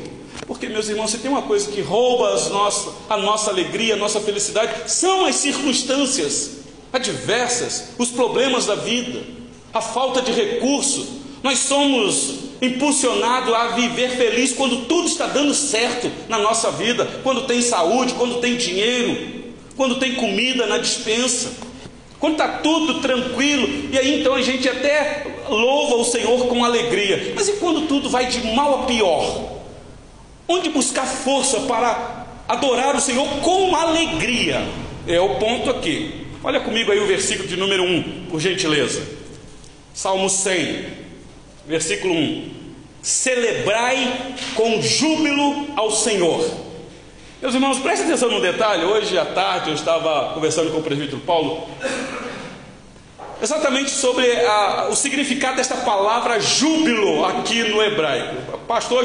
Porque, 0.48 0.70
meus 0.70 0.88
irmãos, 0.88 1.12
se 1.12 1.18
tem 1.18 1.30
uma 1.30 1.42
coisa 1.42 1.70
que 1.70 1.82
rouba 1.82 2.34
as 2.34 2.50
nossas, 2.50 2.94
a 3.10 3.18
nossa 3.18 3.52
alegria, 3.52 3.96
a 3.96 3.98
nossa 3.98 4.22
felicidade, 4.22 4.90
são 4.90 5.26
as 5.26 5.36
circunstâncias 5.36 6.60
adversas, 6.94 7.90
os 7.98 8.10
problemas 8.10 8.66
da 8.66 8.76
vida 8.76 9.36
a 9.76 9.82
falta 9.82 10.22
de 10.22 10.32
recurso. 10.32 11.06
Nós 11.44 11.60
somos 11.60 12.46
impulsionados 12.62 13.54
a 13.54 13.68
viver 13.68 14.10
feliz 14.12 14.54
quando 14.54 14.86
tudo 14.86 15.06
está 15.06 15.28
dando 15.28 15.54
certo 15.54 16.10
na 16.30 16.40
nossa 16.40 16.72
vida, 16.72 17.06
quando 17.22 17.46
tem 17.46 17.62
saúde, 17.62 18.14
quando 18.14 18.40
tem 18.40 18.56
dinheiro, 18.56 19.44
quando 19.76 20.00
tem 20.00 20.16
comida 20.16 20.66
na 20.66 20.78
dispensa, 20.78 21.52
quando 22.18 22.34
está 22.34 22.48
tudo 22.60 23.02
tranquilo, 23.02 23.68
e 23.92 24.00
aí 24.00 24.22
então 24.22 24.34
a 24.34 24.42
gente 24.42 24.68
até 24.70 25.28
louva 25.50 25.96
o 25.96 26.06
Senhor 26.06 26.48
com 26.48 26.64
alegria. 26.64 27.34
Mas 27.36 27.50
e 27.50 27.54
quando 27.54 27.86
tudo 27.86 28.10
vai 28.10 28.28
de 28.28 28.48
mal 28.56 28.84
a 28.84 28.86
pior? 28.86 29.60
Onde 30.48 30.70
buscar 30.70 31.06
força 31.06 31.60
para 31.62 32.26
adorar 32.48 32.96
o 32.96 33.02
Senhor 33.02 33.28
com 33.42 33.76
alegria? 33.76 34.66
É 35.06 35.20
o 35.20 35.36
ponto 35.36 35.70
aqui. 35.70 36.26
Olha 36.42 36.62
comigo 36.62 36.94
aí 36.94 37.00
o 37.00 37.08
versículo 37.08 37.50
de 37.50 37.58
número 37.58 37.84
1, 37.84 38.28
por 38.30 38.40
gentileza. 38.40 39.25
Salmo 39.96 40.30
100, 40.30 40.88
versículo 41.66 42.14
1: 42.14 42.52
Celebrai 43.02 44.36
com 44.54 44.82
júbilo 44.82 45.68
ao 45.78 45.90
Senhor. 45.90 46.46
Meus 47.42 47.54
irmãos, 47.54 47.80
prestem 47.80 48.08
atenção 48.08 48.30
no 48.30 48.42
detalhe. 48.42 48.84
Hoje 48.84 49.18
à 49.18 49.24
tarde 49.24 49.70
eu 49.70 49.74
estava 49.74 50.34
conversando 50.34 50.70
com 50.72 50.80
o 50.80 50.84
presbítero 50.84 51.22
Paulo 51.22 51.66
exatamente 53.42 53.92
sobre 53.92 54.30
a, 54.46 54.90
o 54.90 54.96
significado 54.96 55.58
desta 55.58 55.76
palavra 55.78 56.42
júbilo 56.42 57.24
aqui 57.24 57.64
no 57.64 57.82
hebraico. 57.82 58.60
Pastor 58.68 59.04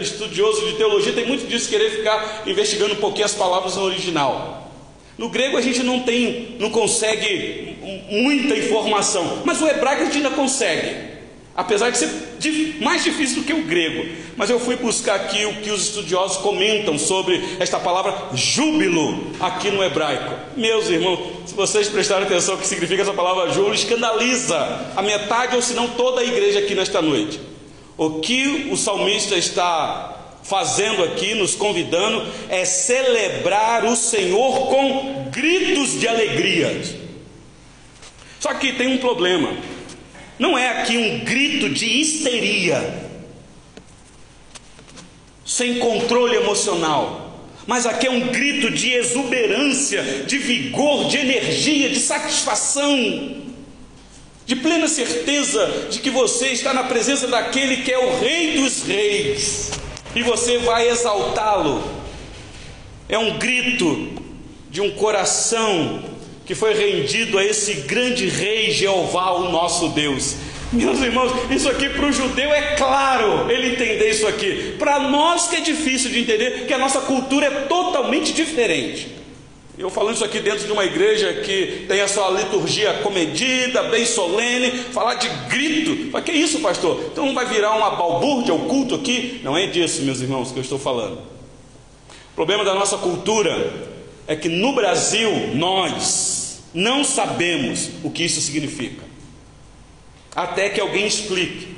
estudioso 0.00 0.66
de 0.66 0.74
teologia 0.74 1.14
tem 1.14 1.26
muito 1.26 1.46
disso 1.46 1.70
querer 1.70 1.90
ficar 1.90 2.42
investigando 2.46 2.92
um 2.92 2.98
pouquinho 2.98 3.24
as 3.24 3.34
palavras 3.34 3.76
no 3.76 3.84
original. 3.84 4.70
No 5.16 5.30
grego 5.30 5.56
a 5.56 5.62
gente 5.62 5.82
não 5.82 6.00
tem, 6.00 6.56
não 6.58 6.68
consegue 6.68 7.65
muita 8.10 8.56
informação, 8.56 9.42
mas 9.44 9.60
o 9.60 9.68
hebraico 9.68 10.02
a 10.02 10.04
gente 10.06 10.18
ainda 10.18 10.30
consegue. 10.30 11.16
Apesar 11.56 11.90
de 11.90 11.96
ser 11.96 12.10
mais 12.80 13.02
difícil 13.02 13.38
do 13.38 13.44
que 13.44 13.52
o 13.52 13.62
grego. 13.62 14.06
Mas 14.36 14.50
eu 14.50 14.60
fui 14.60 14.76
buscar 14.76 15.14
aqui 15.14 15.46
o 15.46 15.54
que 15.62 15.70
os 15.70 15.86
estudiosos 15.86 16.36
comentam 16.38 16.98
sobre 16.98 17.42
esta 17.58 17.78
palavra 17.78 18.14
júbilo 18.34 19.32
aqui 19.40 19.70
no 19.70 19.82
hebraico. 19.82 20.34
Meus 20.56 20.88
irmãos, 20.90 21.18
se 21.46 21.54
vocês 21.54 21.88
prestarem 21.88 22.26
atenção 22.26 22.54
o 22.54 22.58
que 22.58 22.66
significa 22.66 23.00
essa 23.00 23.14
palavra 23.14 23.50
júbilo, 23.52 23.74
escandaliza 23.74 24.56
a 24.94 25.00
metade 25.00 25.56
ou 25.56 25.62
se 25.62 25.72
não 25.72 25.88
toda 25.88 26.20
a 26.20 26.24
igreja 26.24 26.58
aqui 26.58 26.74
nesta 26.74 27.00
noite. 27.00 27.40
O 27.96 28.20
que 28.20 28.68
o 28.70 28.76
salmista 28.76 29.36
está 29.36 30.12
fazendo 30.42 31.02
aqui, 31.02 31.34
nos 31.34 31.54
convidando, 31.54 32.22
é 32.48 32.64
celebrar 32.64 33.84
o 33.84 33.96
Senhor 33.96 34.68
com 34.68 35.30
gritos 35.30 35.98
de 35.98 36.06
alegria. 36.06 37.05
Só 38.40 38.54
que 38.54 38.72
tem 38.72 38.88
um 38.88 38.98
problema. 38.98 39.56
Não 40.38 40.56
é 40.56 40.80
aqui 40.80 40.96
um 40.96 41.24
grito 41.24 41.68
de 41.70 41.86
histeria, 41.86 43.06
sem 45.44 45.78
controle 45.78 46.36
emocional, 46.36 47.40
mas 47.66 47.86
aqui 47.86 48.06
é 48.06 48.10
um 48.10 48.28
grito 48.28 48.70
de 48.70 48.92
exuberância, 48.92 50.02
de 50.26 50.38
vigor, 50.38 51.08
de 51.08 51.16
energia, 51.16 51.88
de 51.88 51.98
satisfação, 51.98 53.44
de 54.44 54.54
plena 54.54 54.86
certeza 54.86 55.88
de 55.90 55.98
que 56.00 56.10
você 56.10 56.48
está 56.48 56.72
na 56.72 56.84
presença 56.84 57.26
daquele 57.26 57.78
que 57.78 57.90
é 57.90 57.98
o 57.98 58.20
Rei 58.20 58.58
dos 58.58 58.84
Reis 58.84 59.70
e 60.14 60.22
você 60.22 60.58
vai 60.58 60.88
exaltá-lo. 60.88 61.82
É 63.08 63.18
um 63.18 63.38
grito 63.38 64.22
de 64.70 64.80
um 64.80 64.92
coração 64.92 66.02
que 66.46 66.54
foi 66.54 66.72
rendido 66.74 67.38
a 67.38 67.44
esse 67.44 67.74
grande 67.82 68.28
rei 68.28 68.70
Jeová, 68.70 69.32
o 69.32 69.50
nosso 69.50 69.88
Deus. 69.88 70.36
Meus 70.72 71.00
irmãos, 71.00 71.32
isso 71.50 71.68
aqui 71.68 71.88
para 71.88 72.06
o 72.06 72.12
judeu 72.12 72.52
é 72.52 72.76
claro 72.76 73.50
ele 73.50 73.72
entender 73.72 74.10
isso 74.10 74.26
aqui. 74.26 74.74
Para 74.78 75.00
nós 75.00 75.48
que 75.48 75.56
é 75.56 75.60
difícil 75.60 76.10
de 76.10 76.20
entender, 76.20 76.66
que 76.66 76.72
a 76.72 76.78
nossa 76.78 77.00
cultura 77.00 77.46
é 77.46 77.50
totalmente 77.62 78.32
diferente. 78.32 79.08
Eu 79.76 79.90
falando 79.90 80.14
isso 80.14 80.24
aqui 80.24 80.40
dentro 80.40 80.64
de 80.64 80.72
uma 80.72 80.84
igreja 80.84 81.34
que 81.34 81.84
tem 81.86 82.00
a 82.00 82.08
sua 82.08 82.30
liturgia 82.30 82.94
comedida, 83.02 83.82
bem 83.84 84.06
solene, 84.06 84.70
falar 84.70 85.14
de 85.14 85.28
grito. 85.50 86.10
Mas 86.12 86.24
que 86.24 86.32
isso, 86.32 86.60
pastor? 86.60 87.10
Então 87.12 87.26
não 87.26 87.34
vai 87.34 87.46
virar 87.46 87.74
uma 87.76 87.90
balbúrdia 87.90 88.54
o 88.54 88.60
culto 88.60 88.94
aqui? 88.94 89.40
Não 89.42 89.56
é 89.56 89.66
disso, 89.66 90.02
meus 90.02 90.20
irmãos, 90.20 90.50
que 90.50 90.58
eu 90.58 90.62
estou 90.62 90.78
falando. 90.78 91.18
O 91.18 92.34
problema 92.34 92.64
da 92.64 92.74
nossa 92.74 92.96
cultura 92.96 93.72
é 94.26 94.34
que 94.34 94.48
no 94.48 94.74
Brasil 94.74 95.30
nós 95.54 96.25
não 96.76 97.02
sabemos 97.02 97.88
o 98.04 98.10
que 98.10 98.22
isso 98.22 98.38
significa. 98.38 99.02
Até 100.34 100.68
que 100.68 100.78
alguém 100.78 101.06
explique. 101.06 101.74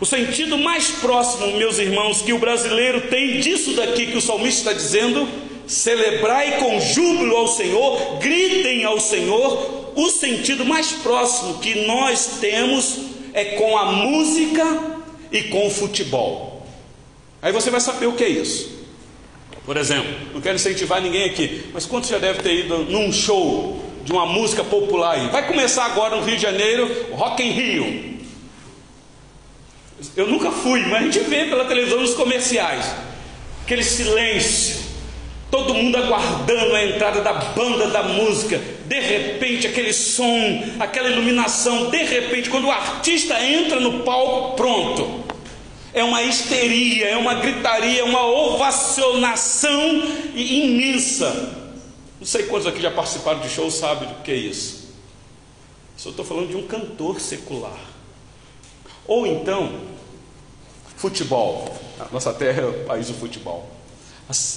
O 0.00 0.06
sentido 0.06 0.56
mais 0.56 0.88
próximo, 0.92 1.58
meus 1.58 1.78
irmãos, 1.78 2.22
que 2.22 2.32
o 2.32 2.38
brasileiro 2.38 3.02
tem 3.02 3.38
disso 3.38 3.74
daqui 3.74 4.06
que 4.06 4.16
o 4.16 4.20
salmista 4.22 4.70
está 4.70 4.72
dizendo 4.72 5.28
celebrai 5.66 6.58
com 6.58 6.80
júbilo 6.80 7.36
ao 7.36 7.46
Senhor, 7.46 8.18
gritem 8.18 8.82
ao 8.84 8.98
Senhor. 8.98 9.92
O 9.94 10.08
sentido 10.08 10.64
mais 10.64 10.92
próximo 10.92 11.58
que 11.58 11.86
nós 11.86 12.38
temos 12.40 12.96
é 13.34 13.44
com 13.56 13.76
a 13.76 13.92
música 13.92 14.64
e 15.30 15.42
com 15.44 15.66
o 15.66 15.70
futebol. 15.70 16.66
Aí 17.42 17.52
você 17.52 17.70
vai 17.70 17.80
saber 17.80 18.06
o 18.06 18.14
que 18.14 18.24
é 18.24 18.28
isso. 18.28 18.71
Por 19.64 19.76
exemplo, 19.76 20.10
não 20.34 20.40
quero 20.40 20.56
incentivar 20.56 21.00
ninguém 21.00 21.24
aqui, 21.24 21.70
mas 21.72 21.86
quantos 21.86 22.10
já 22.10 22.18
deve 22.18 22.42
ter 22.42 22.64
ido 22.64 22.78
num 22.78 23.12
show 23.12 23.80
de 24.04 24.12
uma 24.12 24.26
música 24.26 24.64
popular 24.64 25.12
aí? 25.14 25.28
Vai 25.28 25.46
começar 25.46 25.84
agora 25.84 26.16
no 26.16 26.24
Rio 26.24 26.36
de 26.36 26.42
Janeiro, 26.42 27.06
Rock 27.12 27.42
in 27.42 27.50
Rio. 27.50 28.12
Eu 30.16 30.26
nunca 30.26 30.50
fui, 30.50 30.80
mas 30.86 31.02
a 31.02 31.04
gente 31.04 31.20
vê 31.20 31.44
pela 31.44 31.64
televisão 31.64 32.00
nos 32.00 32.14
comerciais. 32.14 32.92
Aquele 33.62 33.84
silêncio, 33.84 34.80
todo 35.48 35.74
mundo 35.74 35.96
aguardando 35.96 36.74
a 36.74 36.84
entrada 36.84 37.20
da 37.20 37.32
banda 37.32 37.86
da 37.86 38.02
música. 38.02 38.60
De 38.86 38.98
repente, 38.98 39.68
aquele 39.68 39.92
som, 39.92 40.64
aquela 40.80 41.08
iluminação, 41.08 41.88
de 41.88 42.02
repente, 42.02 42.50
quando 42.50 42.66
o 42.66 42.70
artista 42.70 43.40
entra 43.40 43.78
no 43.78 44.00
palco, 44.00 44.56
pronto. 44.56 45.22
É 45.94 46.02
uma 46.02 46.22
histeria, 46.22 47.08
é 47.08 47.16
uma 47.16 47.34
gritaria, 47.34 48.00
é 48.00 48.04
uma 48.04 48.24
ovacionação 48.24 50.02
imensa. 50.34 51.30
Não 52.18 52.26
sei 52.26 52.44
quantos 52.44 52.66
aqui 52.66 52.80
já 52.80 52.90
participaram 52.90 53.40
de 53.40 53.48
show 53.48 53.70
sabem 53.70 54.08
do 54.08 54.22
que 54.22 54.30
é 54.30 54.36
isso. 54.36 54.94
Só 55.96 56.10
estou 56.10 56.24
falando 56.24 56.48
de 56.48 56.56
um 56.56 56.66
cantor 56.66 57.20
secular. 57.20 57.78
Ou 59.06 59.26
então, 59.26 59.80
futebol. 60.96 61.76
Nossa 62.10 62.32
terra 62.32 62.62
é 62.62 62.66
o 62.66 62.84
país 62.84 63.08
do 63.08 63.14
futebol. 63.14 63.68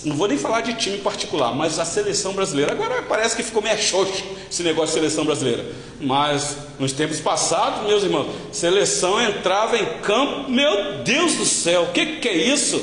Não 0.05 0.15
vou 0.15 0.27
nem 0.27 0.37
falar 0.37 0.61
de 0.61 0.73
time 0.75 0.99
particular, 0.99 1.53
mas 1.53 1.79
a 1.79 1.85
seleção 1.85 2.33
brasileira. 2.33 2.71
Agora 2.71 3.01
parece 3.01 3.35
que 3.35 3.43
ficou 3.43 3.61
meio 3.61 3.77
xoxo 3.77 4.23
esse 4.49 4.63
negócio 4.63 4.93
de 4.93 4.93
seleção 4.93 5.25
brasileira. 5.25 5.65
Mas 5.99 6.55
nos 6.79 6.93
tempos 6.93 7.19
passados, 7.19 7.85
meus 7.87 8.03
irmãos, 8.03 8.27
seleção 8.51 9.21
entrava 9.21 9.77
em 9.77 9.85
campo, 10.01 10.49
meu 10.49 11.03
Deus 11.03 11.35
do 11.35 11.45
céu, 11.45 11.83
o 11.83 11.91
que, 11.91 12.17
que 12.17 12.29
é 12.29 12.37
isso? 12.37 12.81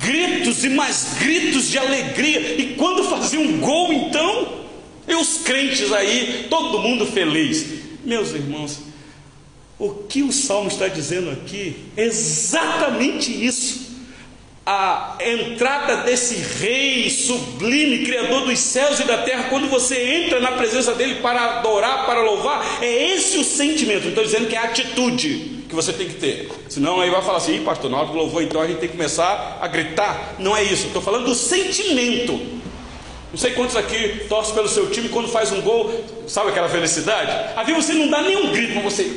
Gritos 0.00 0.64
e 0.64 0.70
mais 0.70 1.14
gritos 1.20 1.68
de 1.68 1.78
alegria. 1.78 2.60
E 2.60 2.74
quando 2.74 3.04
fazia 3.04 3.38
um 3.38 3.60
gol, 3.60 3.92
então, 3.92 4.64
e 5.06 5.14
os 5.14 5.38
crentes 5.38 5.92
aí, 5.92 6.46
todo 6.48 6.80
mundo 6.80 7.06
feliz. 7.06 7.82
Meus 8.04 8.30
irmãos, 8.30 8.78
o 9.78 9.90
que 9.90 10.22
o 10.22 10.32
salmo 10.32 10.68
está 10.68 10.88
dizendo 10.88 11.30
aqui 11.30 11.84
é 11.96 12.04
exatamente 12.04 13.30
isso 13.30 13.91
a 14.64 15.16
entrada 15.20 15.98
desse 15.98 16.36
rei 16.36 17.10
sublime, 17.10 18.04
criador 18.04 18.46
dos 18.46 18.58
céus 18.58 19.00
e 19.00 19.04
da 19.04 19.18
terra, 19.18 19.48
quando 19.50 19.68
você 19.68 20.00
entra 20.00 20.40
na 20.40 20.52
presença 20.52 20.94
dele 20.94 21.16
para 21.16 21.58
adorar, 21.58 22.06
para 22.06 22.22
louvar, 22.22 22.78
é 22.80 23.14
esse 23.14 23.38
o 23.38 23.44
sentimento. 23.44 24.08
Estou 24.08 24.22
dizendo 24.22 24.46
que 24.46 24.54
é 24.54 24.58
a 24.58 24.64
atitude 24.64 25.64
que 25.68 25.74
você 25.74 25.92
tem 25.92 26.06
que 26.06 26.14
ter. 26.14 26.48
Senão 26.68 27.00
aí 27.00 27.10
vai 27.10 27.22
falar 27.22 27.38
assim, 27.38 27.64
pastor, 27.64 27.90
na 27.90 27.98
hora 27.98 28.06
do 28.08 28.14
louvor 28.14 28.42
então 28.42 28.60
a 28.60 28.66
gente 28.66 28.78
tem 28.78 28.88
que 28.88 28.96
começar 28.96 29.58
a 29.60 29.66
gritar. 29.66 30.36
Não 30.38 30.56
é 30.56 30.62
isso, 30.62 30.86
estou 30.86 31.02
falando 31.02 31.24
do 31.24 31.34
sentimento. 31.34 32.32
Não 33.32 33.38
sei 33.38 33.52
quantos 33.52 33.74
aqui 33.74 34.26
torcem 34.28 34.54
pelo 34.54 34.68
seu 34.68 34.90
time 34.90 35.08
quando 35.08 35.26
faz 35.26 35.50
um 35.50 35.62
gol, 35.62 35.90
sabe 36.28 36.50
aquela 36.50 36.68
felicidade? 36.68 37.32
Havia 37.56 37.74
você 37.74 37.94
não 37.94 38.08
dá 38.08 38.20
nenhum 38.22 38.52
grito 38.52 38.74
para 38.74 38.82
você. 38.82 39.10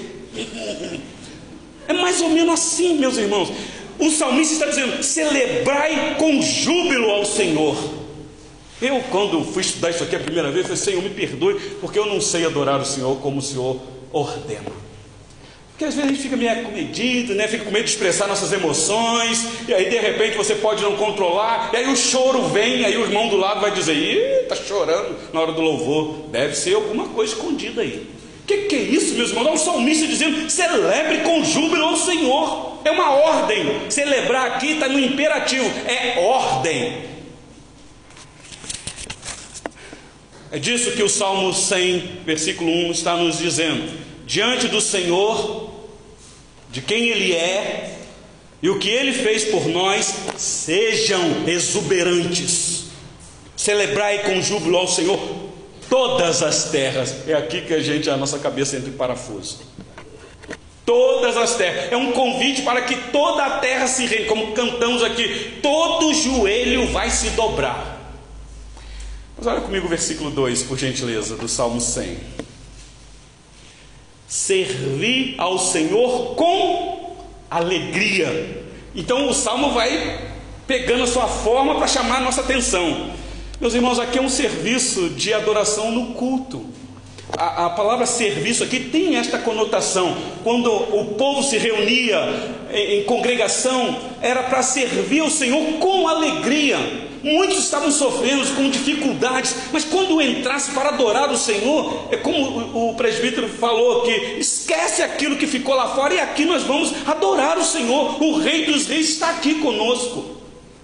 É 1.87 1.93
mais 1.93 2.21
ou 2.21 2.29
menos 2.29 2.53
assim, 2.53 2.97
meus 2.97 3.17
irmãos. 3.17 3.51
O 3.99 4.09
salmista 4.09 4.53
está 4.53 4.65
dizendo: 4.65 5.01
celebrai 5.03 6.15
com 6.17 6.41
júbilo 6.41 7.09
ao 7.09 7.25
Senhor. 7.25 7.75
Eu, 8.81 9.01
quando 9.09 9.43
fui 9.43 9.61
estudar 9.61 9.89
isso 9.89 10.03
aqui 10.03 10.15
a 10.15 10.19
primeira 10.19 10.51
vez, 10.51 10.63
falei: 10.65 10.81
Senhor, 10.81 11.01
me 11.01 11.09
perdoe, 11.09 11.59
porque 11.79 11.97
eu 11.97 12.05
não 12.05 12.19
sei 12.19 12.45
adorar 12.45 12.79
o 12.79 12.85
Senhor 12.85 13.17
como 13.17 13.39
o 13.39 13.41
Senhor 13.41 13.79
ordena. 14.11 14.85
Porque 15.71 15.83
às 15.83 15.93
vezes 15.93 16.09
a 16.09 16.13
gente 16.13 16.23
fica 16.23 16.37
meio 16.37 16.53
acomedido, 16.53 17.35
né? 17.35 17.49
fica 17.49 17.65
com 17.65 17.71
medo 17.71 17.83
de 17.83 17.89
expressar 17.89 18.27
nossas 18.27 18.53
emoções, 18.53 19.45
e 19.67 19.73
aí 19.73 19.89
de 19.89 19.97
repente 19.97 20.37
você 20.37 20.55
pode 20.55 20.81
não 20.81 20.95
controlar, 20.95 21.69
e 21.73 21.75
aí 21.75 21.91
o 21.91 21.97
choro 21.97 22.43
vem, 22.43 22.85
aí 22.85 22.95
o 22.95 23.01
irmão 23.01 23.27
do 23.27 23.35
lado 23.35 23.59
vai 23.59 23.71
dizer: 23.71 23.93
Ih, 23.93 24.43
está 24.43 24.55
chorando 24.55 25.17
na 25.33 25.41
hora 25.41 25.51
do 25.51 25.61
louvor. 25.61 26.29
Deve 26.29 26.55
ser 26.55 26.75
alguma 26.75 27.09
coisa 27.09 27.33
escondida 27.33 27.81
aí. 27.81 28.14
O 28.45 28.47
que, 28.47 28.57
que 28.67 28.75
é 28.75 28.79
isso, 28.79 29.15
meus 29.15 29.31
irmãos? 29.31 29.47
É 29.47 29.51
um 29.53 29.57
salmista 29.57 30.05
dizendo: 30.05 30.47
celebre 30.51 31.21
com 31.21 31.43
júbilo 31.43 31.83
ao 31.83 31.97
Senhor. 31.97 32.79
É 32.85 32.91
uma 32.91 33.09
ordem. 33.09 33.89
Celebrar 33.89 34.51
aqui 34.51 34.73
está 34.73 34.87
no 34.87 34.99
imperativo. 34.99 35.65
É 35.87 36.19
ordem. 36.19 37.05
É 40.51 40.59
disso 40.59 40.91
que 40.91 41.01
o 41.01 41.09
Salmo 41.09 41.51
100, 41.51 42.19
versículo 42.23 42.69
1 42.69 42.91
está 42.91 43.17
nos 43.17 43.39
dizendo. 43.39 43.91
Diante 44.27 44.67
do 44.67 44.79
Senhor, 44.79 45.71
de 46.69 46.81
quem 46.81 47.09
Ele 47.09 47.33
é 47.33 47.97
e 48.61 48.69
o 48.69 48.77
que 48.77 48.89
Ele 48.89 49.11
fez 49.11 49.45
por 49.45 49.67
nós, 49.67 50.13
sejam 50.37 51.47
exuberantes. 51.47 52.89
Celebrai 53.57 54.19
com 54.19 54.39
júbilo 54.39 54.77
ao 54.77 54.87
Senhor 54.87 55.44
todas 55.89 56.43
as 56.43 56.65
terras. 56.65 57.27
É 57.27 57.33
aqui 57.33 57.61
que 57.61 57.73
a 57.73 57.81
gente, 57.81 58.09
a 58.09 58.17
nossa 58.17 58.39
cabeça 58.39 58.75
entra 58.75 58.89
em 58.89 58.93
parafuso. 58.93 59.59
Todas 60.85 61.35
as 61.35 61.55
terras. 61.55 61.91
É 61.91 61.97
um 61.97 62.11
convite 62.11 62.61
para 62.61 62.81
que 62.81 62.95
toda 63.11 63.43
a 63.43 63.59
terra 63.59 63.87
se 63.87 64.05
rende, 64.05 64.25
como 64.25 64.53
cantamos 64.53 65.03
aqui, 65.03 65.59
todo 65.61 66.13
joelho 66.13 66.87
vai 66.91 67.09
se 67.09 67.31
dobrar. 67.31 67.95
Mas 69.37 69.47
olha 69.47 69.61
comigo 69.61 69.85
o 69.85 69.89
versículo 69.89 70.29
2, 70.29 70.63
por 70.63 70.77
gentileza, 70.77 71.35
do 71.35 71.47
Salmo 71.47 71.81
100. 71.81 72.17
Servir 74.27 75.35
ao 75.37 75.57
Senhor 75.57 76.35
com 76.35 77.15
alegria. 77.49 78.63
Então 78.93 79.29
o 79.29 79.33
salmo 79.33 79.71
vai 79.71 80.33
pegando 80.65 81.03
a 81.03 81.07
sua 81.07 81.27
forma 81.27 81.75
para 81.75 81.87
chamar 81.87 82.17
a 82.17 82.21
nossa 82.21 82.41
atenção. 82.41 83.11
Meus 83.59 83.73
irmãos, 83.73 83.99
aqui 83.99 84.17
é 84.17 84.21
um 84.21 84.29
serviço 84.29 85.09
de 85.11 85.33
adoração 85.33 85.89
no 85.89 86.07
culto. 86.07 86.65
A, 87.37 87.67
a, 87.67 87.69
palavra 87.69 88.05
serviço 88.05 88.65
aqui 88.65 88.81
tem 88.81 89.15
esta 89.15 89.37
conotação. 89.39 90.15
Quando 90.43 90.69
o 90.69 91.15
povo 91.15 91.41
se 91.41 91.57
reunia 91.57 92.17
em, 92.69 92.99
em 92.99 93.03
congregação, 93.05 93.97
era 94.21 94.43
para 94.43 94.61
servir 94.61 95.21
ao 95.21 95.29
Senhor 95.29 95.61
com 95.79 96.05
alegria. 96.05 96.77
Muitos 97.23 97.59
estavam 97.59 97.89
sofrendo 97.91 98.45
com 98.55 98.69
dificuldades, 98.69 99.55
mas 99.71 99.85
quando 99.85 100.21
entrasse 100.21 100.71
para 100.71 100.89
adorar 100.89 101.31
o 101.31 101.37
Senhor, 101.37 102.09
é 102.11 102.17
como 102.17 102.37
o, 102.37 102.89
o 102.89 102.95
presbítero 102.95 103.47
falou 103.47 104.01
que 104.01 104.11
esquece 104.37 105.01
aquilo 105.01 105.37
que 105.37 105.47
ficou 105.47 105.75
lá 105.75 105.95
fora 105.95 106.13
e 106.13 106.19
aqui 106.19 106.43
nós 106.43 106.63
vamos 106.63 106.93
adorar 107.07 107.57
o 107.57 107.63
Senhor. 107.63 108.21
O 108.21 108.37
Rei 108.37 108.65
dos 108.65 108.85
Reis 108.85 109.09
está 109.11 109.29
aqui 109.29 109.55
conosco. 109.55 110.34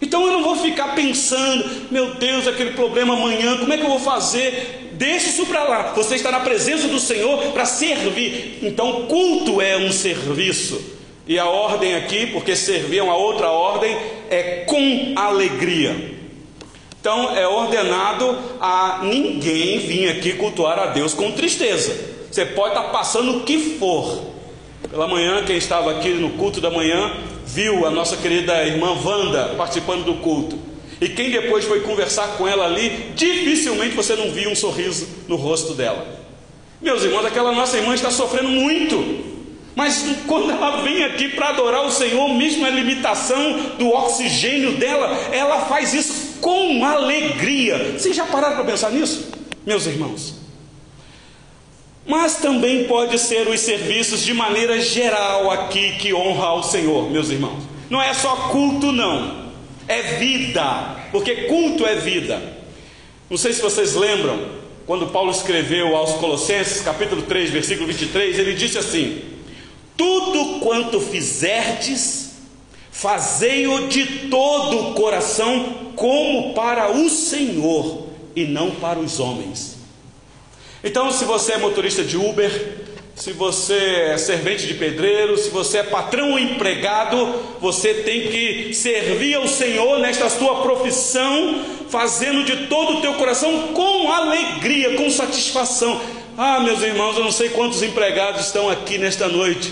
Então 0.02 0.26
eu 0.26 0.32
não 0.34 0.44
vou 0.44 0.56
ficar 0.56 0.96
pensando, 0.96 1.64
meu 1.92 2.16
Deus, 2.16 2.48
aquele 2.48 2.72
problema 2.72 3.14
amanhã, 3.14 3.58
como 3.58 3.72
é 3.72 3.78
que 3.78 3.84
eu 3.84 3.90
vou 3.90 4.00
fazer? 4.00 4.90
Deixe 4.94 5.30
isso 5.30 5.46
para 5.46 5.64
lá. 5.64 5.94
Você 5.96 6.16
está 6.16 6.32
na 6.32 6.40
presença 6.40 6.88
do 6.88 7.00
Senhor 7.00 7.38
para 7.54 7.66
servir. 7.66 8.60
Então, 8.62 9.08
culto 9.08 9.62
é 9.62 9.78
um 9.78 9.92
serviço. 9.92 10.82
E 11.28 11.38
a 11.40 11.46
ordem 11.46 11.96
aqui, 11.96 12.28
porque 12.28 12.56
servir 12.56 12.98
é 12.98 13.04
uma 13.04 13.16
outra 13.16 13.50
ordem, 13.50 13.96
é 14.30 14.64
com 14.68 15.14
alegria. 15.16 16.20
Então, 17.00 17.36
é 17.36 17.48
ordenado 17.48 18.38
a 18.60 19.00
ninguém 19.04 19.80
vir 19.80 20.10
aqui 20.10 20.34
cultuar 20.34 20.78
a 20.78 20.88
Deus 20.88 21.14
com 21.14 21.32
tristeza. 21.32 21.96
Você 22.32 22.46
pode 22.46 22.76
estar 22.76 22.90
passando 22.90 23.38
o 23.38 23.40
que 23.42 23.78
for. 23.80 24.32
Pela 24.90 25.08
manhã, 25.08 25.44
quem 25.46 25.58
estava 25.58 25.92
aqui 25.92 26.10
no 26.10 26.32
culto 26.32 26.62
da 26.62 26.70
manhã, 26.70 27.12
viu 27.54 27.86
a 27.86 27.92
nossa 27.92 28.16
querida 28.16 28.66
irmã 28.66 28.96
Wanda 29.04 29.56
participando 29.58 30.06
do 30.06 30.16
culto. 30.16 30.58
E 31.00 31.10
quem 31.10 31.32
depois 31.32 31.66
foi 31.66 31.82
conversar 31.82 32.38
com 32.38 32.48
ela 32.48 32.66
ali, 32.66 33.12
dificilmente 33.16 33.96
você 33.96 34.16
não 34.16 34.32
viu 34.32 34.50
um 34.50 34.56
sorriso 34.56 35.08
no 35.28 35.36
rosto 35.36 35.74
dela. 35.74 36.08
Meus 36.82 37.04
irmãos, 37.04 37.26
aquela 37.26 37.52
nossa 37.52 37.78
irmã 37.78 37.94
está 37.94 38.10
sofrendo 38.10 38.50
muito. 38.50 39.32
Mas 39.76 40.06
quando 40.28 40.52
ela 40.52 40.82
vem 40.82 41.04
aqui 41.04 41.30
para 41.30 41.50
adorar 41.50 41.86
o 41.86 41.92
Senhor, 41.92 42.34
mesmo 42.34 42.66
a 42.66 42.70
limitação 42.70 43.58
do 43.78 43.90
oxigênio 43.90 44.74
dela, 44.78 45.08
ela 45.32 45.62
faz 45.66 45.94
isso 45.94 46.40
com 46.40 46.84
alegria. 46.86 47.96
Vocês 47.98 48.16
já 48.16 48.26
pararam 48.26 48.56
para 48.56 48.66
pensar 48.66 48.92
nisso, 48.92 49.32
meus 49.66 49.86
irmãos? 49.86 50.41
Mas 52.06 52.38
também 52.38 52.86
pode 52.86 53.20
ser 53.20 53.48
os 53.48 53.60
serviços 53.60 54.22
de 54.22 54.34
maneira 54.34 54.80
geral 54.82 55.52
aqui 55.52 55.98
que 55.98 56.14
honra 56.14 56.48
ao 56.48 56.64
Senhor, 56.64 57.10
meus 57.12 57.30
irmãos. 57.30 57.64
Não 57.90 58.02
é 58.02 58.14
só 58.14 58.36
culto, 58.50 58.92
não. 58.92 59.52
É 59.88 60.18
vida, 60.18 61.08
porque 61.12 61.44
culto 61.44 61.86
é 61.86 61.96
vida. 61.96 62.42
Não 63.30 63.38
sei 63.38 63.54
se 63.54 63.62
vocês 63.62 63.94
lembram, 63.94 64.40
quando 64.88 65.08
Paulo 65.08 65.32
escreveu 65.32 65.96
aos 65.96 66.14
Colossenses, 66.14 66.82
capítulo 66.82 67.22
3, 67.24 67.52
versículo 67.52 67.88
23, 67.88 68.40
ele 68.40 68.54
disse 68.54 68.78
assim: 68.78 69.22
Tudo 69.96 70.60
quanto 70.60 71.00
fizerdes, 71.00 72.32
fazei-o 72.92 73.88
de 73.88 74.30
todo 74.30 74.80
o 74.80 74.94
coração, 74.94 75.92
como 75.96 76.54
para 76.54 76.92
o 76.92 77.10
Senhor 77.10 78.08
e 78.36 78.46
não 78.46 78.72
para 78.72 79.00
os 79.00 79.20
homens 79.20 79.81
então, 80.84 81.12
se 81.12 81.26
você 81.26 81.54
é 81.54 81.58
motorista 81.58 82.04
de 82.04 82.17
Uber, 82.17 82.50
se 83.15 83.34
você 83.34 83.76
é 84.13 84.17
servente 84.17 84.65
de 84.65 84.74
pedreiro, 84.74 85.38
se 85.38 85.50
você 85.50 85.80
é 85.80 85.84
patrão 85.84 86.32
ou 86.32 86.39
empregado, 86.39 87.36
você 87.60 87.94
tem 87.94 88.28
que 88.30 88.74
servir 88.74 89.36
ao 89.36 89.48
Senhor 89.48 90.00
nesta 90.00 90.28
sua 90.30 90.62
profissão, 90.63 91.63
fazendo 91.89 92.44
de 92.44 92.67
todo 92.67 92.98
o 92.98 93.02
teu 93.02 93.13
coração 93.15 93.74
com 93.74 94.12
alegria, 94.12 94.96
com 94.96 95.10
satisfação. 95.12 96.02
Ah, 96.36 96.62
meus 96.62 96.82
irmãos, 96.82 97.15
eu 97.15 97.24
não 97.24 97.32
sei 97.32 97.50
quantos 97.50 97.84
empregados 97.84 98.48
estão 98.48 98.70
aqui 98.70 98.98
nesta 98.98 99.28
noite. 99.28 99.72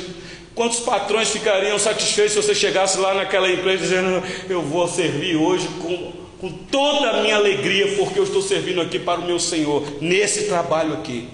Quantos 0.53 0.81
patrões 0.81 1.29
ficariam 1.29 1.79
satisfeitos 1.79 2.33
se 2.33 2.41
você 2.43 2.53
chegasse 2.53 2.99
lá 2.99 3.13
naquela 3.15 3.49
empresa 3.49 3.81
dizendo: 3.81 4.21
Eu 4.49 4.61
vou 4.61 4.87
servir 4.87 5.37
hoje 5.37 5.67
com 5.81 6.18
com 6.39 6.49
toda 6.49 7.09
a 7.09 7.21
minha 7.21 7.35
alegria, 7.35 7.95
porque 7.97 8.17
eu 8.17 8.23
estou 8.23 8.41
servindo 8.41 8.79
aqui 8.79 8.97
para 8.97 9.19
o 9.19 9.25
meu 9.25 9.39
Senhor, 9.39 9.83
nesse 9.99 10.45
trabalho 10.45 10.93
aqui. 10.93 11.27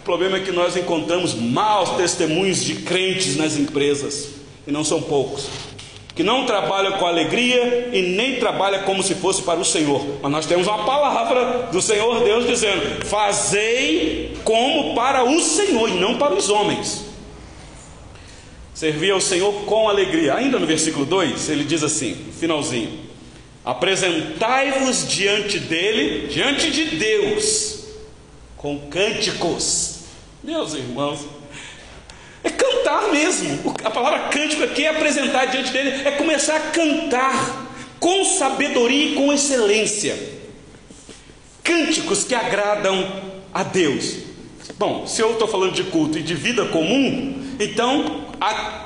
O 0.00 0.04
problema 0.04 0.36
é 0.36 0.40
que 0.40 0.52
nós 0.52 0.76
encontramos 0.76 1.34
maus 1.34 1.90
testemunhos 1.96 2.62
de 2.62 2.76
crentes 2.76 3.36
nas 3.36 3.56
empresas, 3.56 4.30
e 4.66 4.70
não 4.70 4.84
são 4.84 5.02
poucos, 5.02 5.46
que 6.14 6.22
não 6.22 6.46
trabalham 6.46 6.92
com 6.92 7.06
alegria 7.06 7.90
e 7.92 8.14
nem 8.14 8.38
trabalham 8.38 8.84
como 8.84 9.02
se 9.02 9.16
fosse 9.16 9.42
para 9.42 9.58
o 9.58 9.64
Senhor. 9.64 10.00
Mas 10.22 10.30
nós 10.30 10.46
temos 10.46 10.68
uma 10.68 10.84
palavra 10.84 11.70
do 11.72 11.82
Senhor 11.82 12.22
Deus 12.22 12.46
dizendo: 12.46 13.04
Fazei 13.04 14.36
como 14.44 14.94
para 14.94 15.24
o 15.24 15.40
Senhor 15.40 15.88
e 15.88 15.94
não 15.94 16.16
para 16.16 16.34
os 16.34 16.48
homens. 16.48 17.04
Servir 18.72 19.10
ao 19.10 19.20
Senhor 19.20 19.52
com 19.64 19.88
alegria. 19.88 20.34
Ainda 20.34 20.58
no 20.58 20.66
versículo 20.66 21.04
2, 21.04 21.48
ele 21.48 21.64
diz 21.64 21.82
assim, 21.82 22.16
finalzinho: 22.38 23.13
Apresentai-vos 23.64 25.08
diante 25.08 25.58
dele, 25.58 26.28
diante 26.28 26.70
de 26.70 26.96
Deus, 26.96 27.84
com 28.56 28.78
cânticos. 28.90 30.00
Meus 30.42 30.74
irmãos, 30.74 31.20
é 32.42 32.50
cantar 32.50 33.10
mesmo. 33.10 33.74
A 33.82 33.90
palavra 33.90 34.28
cântico 34.28 34.62
aqui 34.62 34.84
é 34.84 34.88
apresentar 34.88 35.46
diante 35.46 35.72
dele, 35.72 36.06
é 36.06 36.10
começar 36.10 36.56
a 36.56 36.60
cantar 36.70 37.72
com 37.98 38.22
sabedoria 38.24 39.12
e 39.12 39.14
com 39.14 39.32
excelência. 39.32 40.14
Cânticos 41.62 42.24
que 42.24 42.34
agradam 42.34 43.10
a 43.52 43.62
Deus. 43.62 44.16
Bom, 44.76 45.06
se 45.06 45.22
eu 45.22 45.32
estou 45.32 45.48
falando 45.48 45.72
de 45.72 45.84
culto 45.84 46.18
e 46.18 46.22
de 46.22 46.34
vida 46.34 46.66
comum, 46.66 47.43
então 47.58 48.24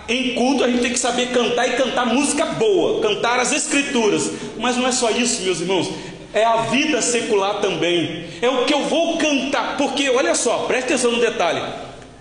em 0.08 0.34
culto 0.34 0.64
a 0.64 0.68
gente 0.68 0.82
tem 0.82 0.92
que 0.92 0.98
saber 0.98 1.30
cantar 1.32 1.68
e 1.68 1.76
cantar 1.76 2.06
música 2.06 2.44
boa, 2.44 3.00
cantar 3.00 3.40
as 3.40 3.52
escrituras. 3.52 4.30
Mas 4.58 4.76
não 4.76 4.86
é 4.86 4.92
só 4.92 5.10
isso, 5.10 5.42
meus 5.42 5.60
irmãos. 5.60 5.90
É 6.32 6.44
a 6.44 6.56
vida 6.62 7.00
secular 7.00 7.60
também. 7.60 8.24
É 8.40 8.48
o 8.48 8.64
que 8.64 8.74
eu 8.74 8.84
vou 8.84 9.16
cantar. 9.16 9.76
Porque, 9.76 10.08
olha 10.10 10.34
só, 10.34 10.64
preste 10.66 10.86
atenção 10.86 11.12
no 11.12 11.20
detalhe. 11.20 11.62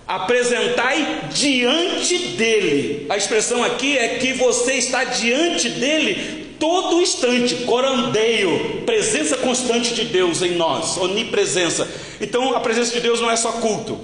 Apresentai 0.06 1.28
diante 1.30 2.18
dele. 2.36 3.06
A 3.10 3.16
expressão 3.16 3.62
aqui 3.62 3.96
é 3.96 4.16
que 4.16 4.32
você 4.32 4.74
está 4.74 5.04
diante 5.04 5.68
dele 5.68 6.46
todo 6.58 7.00
instante, 7.00 7.54
corandeio, 7.64 8.82
presença 8.84 9.36
constante 9.36 9.94
de 9.94 10.04
Deus 10.06 10.42
em 10.42 10.56
nós, 10.56 10.96
onipresença. 10.96 11.88
Então 12.20 12.56
a 12.56 12.60
presença 12.60 12.92
de 12.92 13.00
Deus 13.00 13.20
não 13.20 13.30
é 13.30 13.36
só 13.36 13.52
culto. 13.52 13.98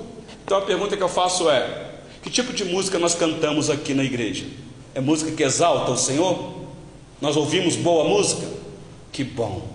Então 0.44 0.58
a 0.58 0.62
pergunta 0.62 0.96
que 0.96 1.02
eu 1.02 1.08
faço 1.08 1.50
é: 1.50 1.93
que 2.24 2.30
tipo 2.30 2.54
de 2.54 2.64
música 2.64 2.98
nós 2.98 3.14
cantamos 3.14 3.68
aqui 3.68 3.92
na 3.92 4.02
igreja? 4.02 4.46
É 4.94 5.00
música 5.00 5.30
que 5.30 5.42
exalta 5.42 5.90
o 5.90 5.96
Senhor? 5.96 6.54
Nós 7.20 7.36
ouvimos 7.36 7.76
boa 7.76 8.08
música? 8.08 8.46
Que 9.12 9.22
bom. 9.22 9.68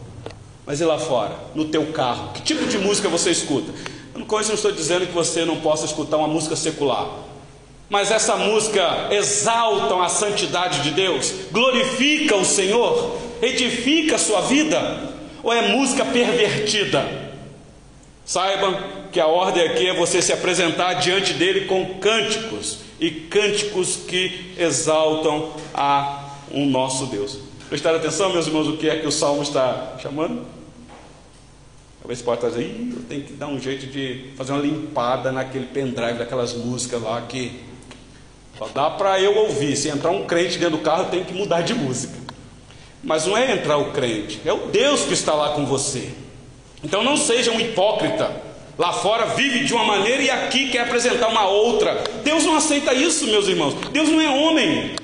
Mas 0.65 0.81
e 0.81 0.83
lá 0.83 0.97
fora, 0.97 1.35
no 1.53 1.65
teu 1.65 1.85
carro? 1.91 2.33
Que 2.33 2.41
tipo 2.41 2.65
de 2.65 2.79
música 2.79 3.07
você 3.07 3.29
escuta? 3.29 3.71
Eu 4.15 4.25
com 4.25 4.39
isso 4.39 4.49
não 4.49 4.55
estou 4.55 4.71
dizendo 4.71 5.05
que 5.05 5.13
você 5.13 5.45
não 5.45 5.57
possa 5.57 5.85
escutar 5.85 6.17
uma 6.17 6.27
música 6.27 6.55
secular. 6.55 7.07
Mas 7.87 8.09
essa 8.09 8.35
música 8.35 9.09
exalta 9.11 9.95
a 10.03 10.09
santidade 10.09 10.81
de 10.81 10.89
Deus, 10.91 11.31
glorifica 11.51 12.35
o 12.35 12.43
Senhor, 12.43 13.15
edifica 13.43 14.15
a 14.15 14.19
sua 14.19 14.41
vida, 14.41 15.13
ou 15.43 15.53
é 15.53 15.69
música 15.69 16.03
pervertida? 16.03 17.28
Saiba 18.29 18.83
que 19.11 19.19
a 19.19 19.25
ordem 19.25 19.67
aqui 19.67 19.87
é 19.87 19.93
você 19.95 20.21
se 20.21 20.31
apresentar 20.31 20.93
diante 20.93 21.33
dele 21.33 21.65
com 21.65 21.95
cânticos 21.95 22.77
e 22.99 23.09
cânticos 23.09 23.95
que 24.07 24.53
exaltam 24.55 25.51
a 25.73 26.29
um 26.51 26.67
nosso 26.67 27.07
Deus. 27.07 27.39
Prestar 27.69 27.95
atenção, 27.95 28.31
meus 28.31 28.45
irmãos, 28.45 28.67
o 28.67 28.77
que 28.77 28.87
é 28.87 28.97
que 28.99 29.07
o 29.07 29.11
salmo 29.11 29.41
está 29.41 29.97
chamando? 29.99 30.45
Talvez 31.99 32.21
pode 32.21 32.45
estar 32.45 32.49
dizendo, 32.55 32.97
eu 32.97 33.03
tenho 33.09 33.23
que 33.23 33.33
dar 33.33 33.47
um 33.47 33.59
jeito 33.59 33.87
de 33.87 34.25
fazer 34.37 34.51
uma 34.51 34.61
limpada 34.61 35.31
naquele 35.31 35.65
pendrive 35.65 36.19
daquelas 36.19 36.53
músicas 36.53 37.01
lá 37.01 37.19
que 37.23 37.59
só 38.59 38.67
dá 38.67 38.91
para 38.91 39.19
eu 39.19 39.35
ouvir. 39.37 39.75
Se 39.75 39.89
entrar 39.89 40.11
um 40.11 40.27
crente 40.27 40.59
dentro 40.59 40.77
do 40.77 40.83
carro, 40.83 41.05
tem 41.05 41.23
que 41.23 41.33
mudar 41.33 41.61
de 41.61 41.73
música. 41.73 42.13
Mas 43.03 43.25
não 43.25 43.35
é 43.35 43.53
entrar 43.53 43.77
o 43.77 43.91
crente, 43.91 44.39
é 44.45 44.53
o 44.53 44.67
Deus 44.67 45.01
que 45.01 45.15
está 45.15 45.33
lá 45.33 45.55
com 45.55 45.65
você. 45.65 46.11
Então 46.83 47.03
não 47.03 47.17
seja 47.17 47.51
um 47.51 47.59
hipócrita. 47.59 48.31
Lá 48.77 48.93
fora 48.93 49.25
vive 49.25 49.65
de 49.65 49.73
uma 49.73 49.83
maneira 49.83 50.23
e 50.23 50.29
aqui 50.29 50.69
quer 50.69 50.81
apresentar 50.81 51.27
uma 51.27 51.45
outra. 51.47 52.01
Deus 52.23 52.45
não 52.45 52.55
aceita 52.55 52.93
isso, 52.93 53.27
meus 53.27 53.47
irmãos. 53.47 53.73
Deus 53.91 54.07
não 54.07 54.21
é 54.21 54.29
homem. 54.29 54.95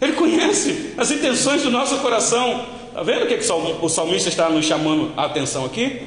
Ele 0.00 0.12
conhece 0.12 0.92
as 0.98 1.10
intenções 1.10 1.62
do 1.62 1.70
nosso 1.70 1.96
coração. 2.00 2.66
Está 2.88 3.02
vendo 3.02 3.24
o 3.24 3.26
que 3.26 3.38
o 3.82 3.88
salmista 3.88 4.28
está 4.28 4.50
nos 4.50 4.66
chamando 4.66 5.12
a 5.16 5.24
atenção 5.24 5.64
aqui? 5.64 6.02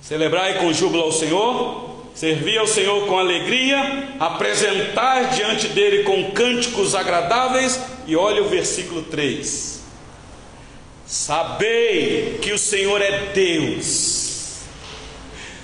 Celebrai 0.00 0.58
com 0.58 0.72
júbilo 0.72 1.04
ao 1.04 1.12
Senhor, 1.12 2.08
servir 2.14 2.58
ao 2.58 2.66
Senhor 2.66 3.06
com 3.06 3.16
alegria, 3.16 4.08
apresentar 4.18 5.30
diante 5.30 5.68
dele 5.68 6.02
com 6.02 6.32
cânticos 6.32 6.96
agradáveis, 6.96 7.78
e 8.06 8.16
olha 8.16 8.42
o 8.42 8.48
versículo 8.48 9.02
3. 9.02 9.79
Sabei 11.10 12.38
que 12.40 12.52
o 12.52 12.58
Senhor 12.58 13.02
é 13.02 13.32
Deus. 13.32 14.60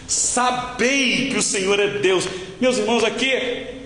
Sabei 0.08 1.28
que 1.30 1.36
o 1.36 1.42
Senhor 1.42 1.78
é 1.78 1.86
Deus. 1.98 2.26
Meus 2.60 2.78
irmãos, 2.78 3.04
aqui 3.04 3.30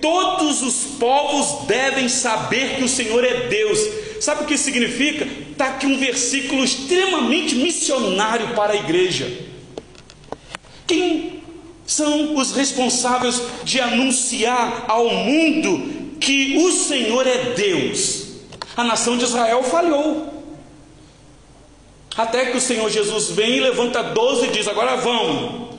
todos 0.01 0.63
os 0.63 0.97
povos 0.99 1.67
devem 1.67 2.09
saber 2.09 2.77
que 2.77 2.85
o 2.85 2.89
Senhor 2.89 3.23
é 3.23 3.49
Deus. 3.49 3.79
Sabe 4.23 4.45
o 4.45 4.47
que 4.47 4.57
significa? 4.57 5.27
Está 5.51 5.67
aqui 5.67 5.85
um 5.85 5.99
versículo 5.99 6.65
extremamente 6.65 7.55
missionário 7.57 8.55
para 8.55 8.73
a 8.73 8.77
igreja. 8.77 9.31
Quem 10.87 11.43
são 11.87 12.37
os 12.37 12.53
responsáveis 12.53 13.39
de 13.65 13.79
anunciar 13.83 14.87
ao 14.89 15.11
mundo 15.11 16.17
que 16.19 16.57
o 16.57 16.73
Senhor 16.73 17.27
é 17.27 17.53
Deus? 17.53 18.29
A 18.75 18.83
nação 18.83 19.19
de 19.19 19.25
Israel 19.25 19.63
falhou. 19.63 20.30
Até 22.17 22.47
que 22.47 22.57
o 22.57 22.61
Senhor 22.61 22.91
Jesus 22.91 23.31
vem 23.31 23.57
e 23.57 23.61
levanta 23.61 24.03
doze 24.03 24.47
e 24.47 24.51
diz: 24.51 24.67
Agora 24.67 24.97
vão 24.97 25.71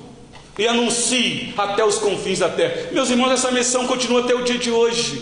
e 0.58 0.68
anuncie 0.68 1.54
até 1.58 1.84
os 1.84 1.98
confins 1.98 2.40
da 2.40 2.50
terra. 2.50 2.90
Meus 2.92 3.10
irmãos, 3.10 3.32
essa 3.32 3.52
missão 3.52 3.88
continua 3.88 4.22
até 4.22 4.36
o 4.36 4.44
dia 4.44 4.58
de 4.58 4.72
hoje. 4.72 5.22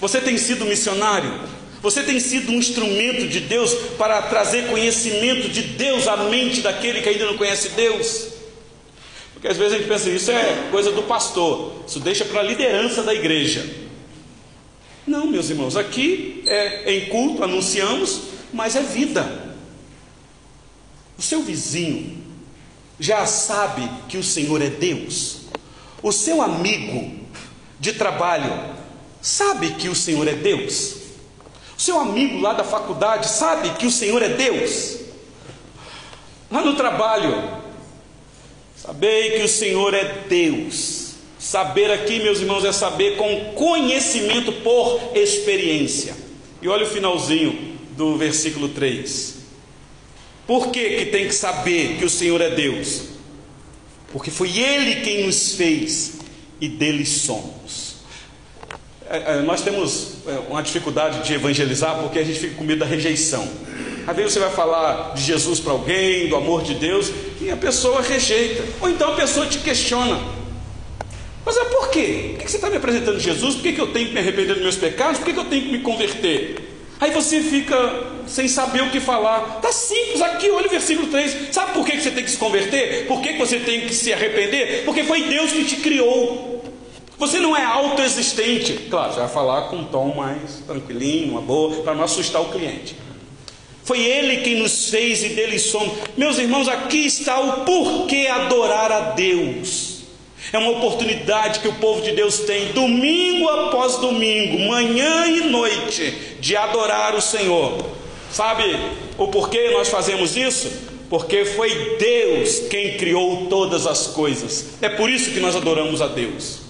Você 0.00 0.20
tem 0.20 0.36
sido 0.38 0.64
missionário? 0.64 1.40
Você 1.82 2.02
tem 2.02 2.18
sido 2.20 2.52
um 2.52 2.56
instrumento 2.56 3.26
de 3.26 3.40
Deus 3.40 3.74
para 3.98 4.22
trazer 4.22 4.68
conhecimento 4.68 5.48
de 5.48 5.62
Deus 5.62 6.06
à 6.06 6.16
mente 6.16 6.60
daquele 6.60 7.02
que 7.02 7.08
ainda 7.08 7.26
não 7.26 7.36
conhece 7.36 7.70
Deus? 7.70 8.28
Porque 9.32 9.48
às 9.48 9.56
vezes 9.56 9.74
a 9.74 9.76
gente 9.78 9.88
pensa, 9.88 10.08
isso 10.08 10.30
é 10.30 10.68
coisa 10.70 10.92
do 10.92 11.02
pastor, 11.02 11.72
isso 11.86 11.98
deixa 11.98 12.24
para 12.24 12.40
a 12.40 12.44
liderança 12.44 13.02
da 13.02 13.12
igreja. 13.12 13.68
Não, 15.06 15.26
meus 15.26 15.50
irmãos, 15.50 15.76
aqui 15.76 16.44
é 16.46 16.94
em 16.94 17.08
culto, 17.08 17.42
anunciamos, 17.42 18.22
mas 18.52 18.76
é 18.76 18.82
vida. 18.82 19.56
O 21.18 21.22
seu 21.22 21.42
vizinho 21.42 22.22
já 23.00 23.26
sabe 23.26 23.88
que 24.08 24.16
o 24.16 24.22
Senhor 24.22 24.62
é 24.62 24.70
Deus. 24.70 25.42
O 26.02 26.12
seu 26.12 26.40
amigo 26.40 27.20
de 27.80 27.92
trabalho 27.92 28.76
sabe 29.20 29.74
que 29.74 29.88
o 29.88 29.94
Senhor 29.94 30.26
é 30.28 30.34
Deus. 30.34 30.96
O 31.76 31.80
seu 31.80 31.98
amigo 31.98 32.38
lá 32.40 32.52
da 32.52 32.62
faculdade 32.62 33.28
sabe 33.28 33.70
que 33.70 33.86
o 33.86 33.90
Senhor 33.90 34.22
é 34.22 34.28
Deus? 34.28 35.00
Lá 36.48 36.62
no 36.62 36.76
trabalho, 36.76 37.60
sabei 38.76 39.38
que 39.38 39.42
o 39.42 39.48
Senhor 39.48 39.94
é 39.94 40.04
Deus. 40.28 41.01
Saber 41.42 41.90
aqui, 41.90 42.20
meus 42.20 42.38
irmãos, 42.38 42.64
é 42.64 42.70
saber 42.70 43.16
com 43.16 43.52
conhecimento 43.54 44.52
por 44.52 45.00
experiência. 45.12 46.14
E 46.62 46.68
olha 46.68 46.84
o 46.84 46.88
finalzinho 46.88 47.76
do 47.96 48.16
versículo 48.16 48.68
3. 48.68 49.38
Por 50.46 50.68
que, 50.68 50.90
que 50.90 51.06
tem 51.06 51.26
que 51.26 51.34
saber 51.34 51.96
que 51.98 52.04
o 52.04 52.08
Senhor 52.08 52.40
é 52.40 52.50
Deus? 52.50 53.06
Porque 54.12 54.30
foi 54.30 54.56
Ele 54.56 55.00
quem 55.00 55.26
nos 55.26 55.56
fez 55.56 56.12
e 56.60 56.68
dele 56.68 57.04
somos. 57.04 57.96
É, 59.10 59.38
é, 59.38 59.42
nós 59.42 59.62
temos 59.62 60.18
é, 60.28 60.38
uma 60.48 60.62
dificuldade 60.62 61.26
de 61.26 61.34
evangelizar 61.34 61.98
porque 62.02 62.20
a 62.20 62.24
gente 62.24 62.38
fica 62.38 62.54
com 62.54 62.62
medo 62.62 62.78
da 62.78 62.86
rejeição. 62.86 63.50
Às 64.06 64.14
vezes 64.14 64.34
você 64.34 64.38
vai 64.38 64.52
falar 64.52 65.12
de 65.14 65.24
Jesus 65.24 65.58
para 65.58 65.72
alguém, 65.72 66.28
do 66.28 66.36
amor 66.36 66.62
de 66.62 66.74
Deus, 66.74 67.10
e 67.40 67.50
a 67.50 67.56
pessoa 67.56 68.00
rejeita. 68.00 68.62
Ou 68.80 68.88
então 68.88 69.12
a 69.12 69.16
pessoa 69.16 69.44
te 69.44 69.58
questiona. 69.58 70.40
Mas 71.44 71.56
é 71.56 71.64
por 71.64 71.90
quê? 71.90 72.30
Por 72.34 72.44
que 72.44 72.50
você 72.50 72.56
está 72.56 72.70
me 72.70 72.76
apresentando 72.76 73.18
Jesus? 73.18 73.56
Por 73.56 73.62
que 73.62 73.80
eu 73.80 73.88
tenho 73.88 74.08
que 74.08 74.14
me 74.14 74.20
arrepender 74.20 74.54
dos 74.54 74.62
meus 74.62 74.76
pecados? 74.76 75.18
Por 75.18 75.32
que 75.32 75.38
eu 75.38 75.44
tenho 75.44 75.62
que 75.62 75.72
me 75.72 75.78
converter? 75.80 76.72
Aí 77.00 77.10
você 77.10 77.40
fica 77.40 77.76
sem 78.28 78.46
saber 78.46 78.82
o 78.82 78.90
que 78.90 79.00
falar. 79.00 79.56
Está 79.56 79.72
simples 79.72 80.22
aqui, 80.22 80.48
olha 80.50 80.68
o 80.68 80.70
versículo 80.70 81.08
3. 81.08 81.48
Sabe 81.50 81.72
por 81.72 81.84
que 81.84 82.00
você 82.00 82.12
tem 82.12 82.22
que 82.22 82.30
se 82.30 82.36
converter? 82.36 83.06
Por 83.08 83.20
que 83.20 83.32
você 83.32 83.58
tem 83.58 83.80
que 83.80 83.94
se 83.94 84.12
arrepender? 84.12 84.84
Porque 84.84 85.02
foi 85.02 85.22
Deus 85.24 85.50
que 85.50 85.64
te 85.64 85.76
criou. 85.76 86.62
Você 87.18 87.40
não 87.40 87.56
é 87.56 87.64
autoexistente. 87.64 88.74
Claro, 88.88 89.12
você 89.12 89.18
vai 89.18 89.28
falar 89.28 89.62
com 89.62 89.76
um 89.76 89.84
tom 89.84 90.14
mais 90.14 90.62
tranquilinho, 90.64 91.32
uma 91.32 91.40
boa, 91.40 91.82
para 91.82 91.94
não 91.94 92.04
assustar 92.04 92.40
o 92.40 92.52
cliente. 92.52 92.96
Foi 93.84 94.00
Ele 94.00 94.42
quem 94.42 94.60
nos 94.60 94.88
fez 94.88 95.24
e 95.24 95.30
dele 95.30 95.58
somos. 95.58 95.92
Meus 96.16 96.38
irmãos, 96.38 96.68
aqui 96.68 97.04
está 97.04 97.40
o 97.40 97.64
porquê 97.64 98.28
adorar 98.28 98.92
a 98.92 99.00
Deus. 99.10 99.91
É 100.52 100.58
uma 100.58 100.72
oportunidade 100.72 101.60
que 101.60 101.68
o 101.68 101.74
povo 101.74 102.02
de 102.02 102.12
Deus 102.12 102.40
tem, 102.40 102.72
domingo 102.72 103.48
após 103.48 103.96
domingo, 103.96 104.58
manhã 104.68 105.26
e 105.26 105.48
noite, 105.48 106.36
de 106.40 106.54
adorar 106.54 107.14
o 107.14 107.22
Senhor. 107.22 107.82
Sabe 108.30 108.78
o 109.16 109.28
porquê 109.28 109.70
nós 109.70 109.88
fazemos 109.88 110.36
isso? 110.36 110.70
Porque 111.08 111.46
foi 111.46 111.96
Deus 111.98 112.60
quem 112.70 112.98
criou 112.98 113.46
todas 113.46 113.86
as 113.86 114.08
coisas. 114.08 114.74
É 114.82 114.90
por 114.90 115.08
isso 115.08 115.30
que 115.30 115.40
nós 115.40 115.56
adoramos 115.56 116.02
a 116.02 116.06
Deus. 116.06 116.60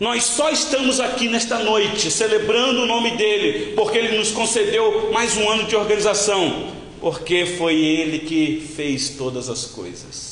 Nós 0.00 0.24
só 0.24 0.50
estamos 0.50 0.98
aqui 0.98 1.28
nesta 1.28 1.58
noite 1.58 2.10
celebrando 2.10 2.82
o 2.82 2.86
nome 2.86 3.12
dele, 3.12 3.74
porque 3.76 3.98
ele 3.98 4.16
nos 4.16 4.32
concedeu 4.32 5.10
mais 5.12 5.36
um 5.36 5.48
ano 5.48 5.64
de 5.64 5.76
organização, 5.76 6.68
porque 7.00 7.44
foi 7.46 7.74
ele 7.76 8.20
que 8.20 8.66
fez 8.74 9.10
todas 9.10 9.48
as 9.48 9.66
coisas. 9.66 10.29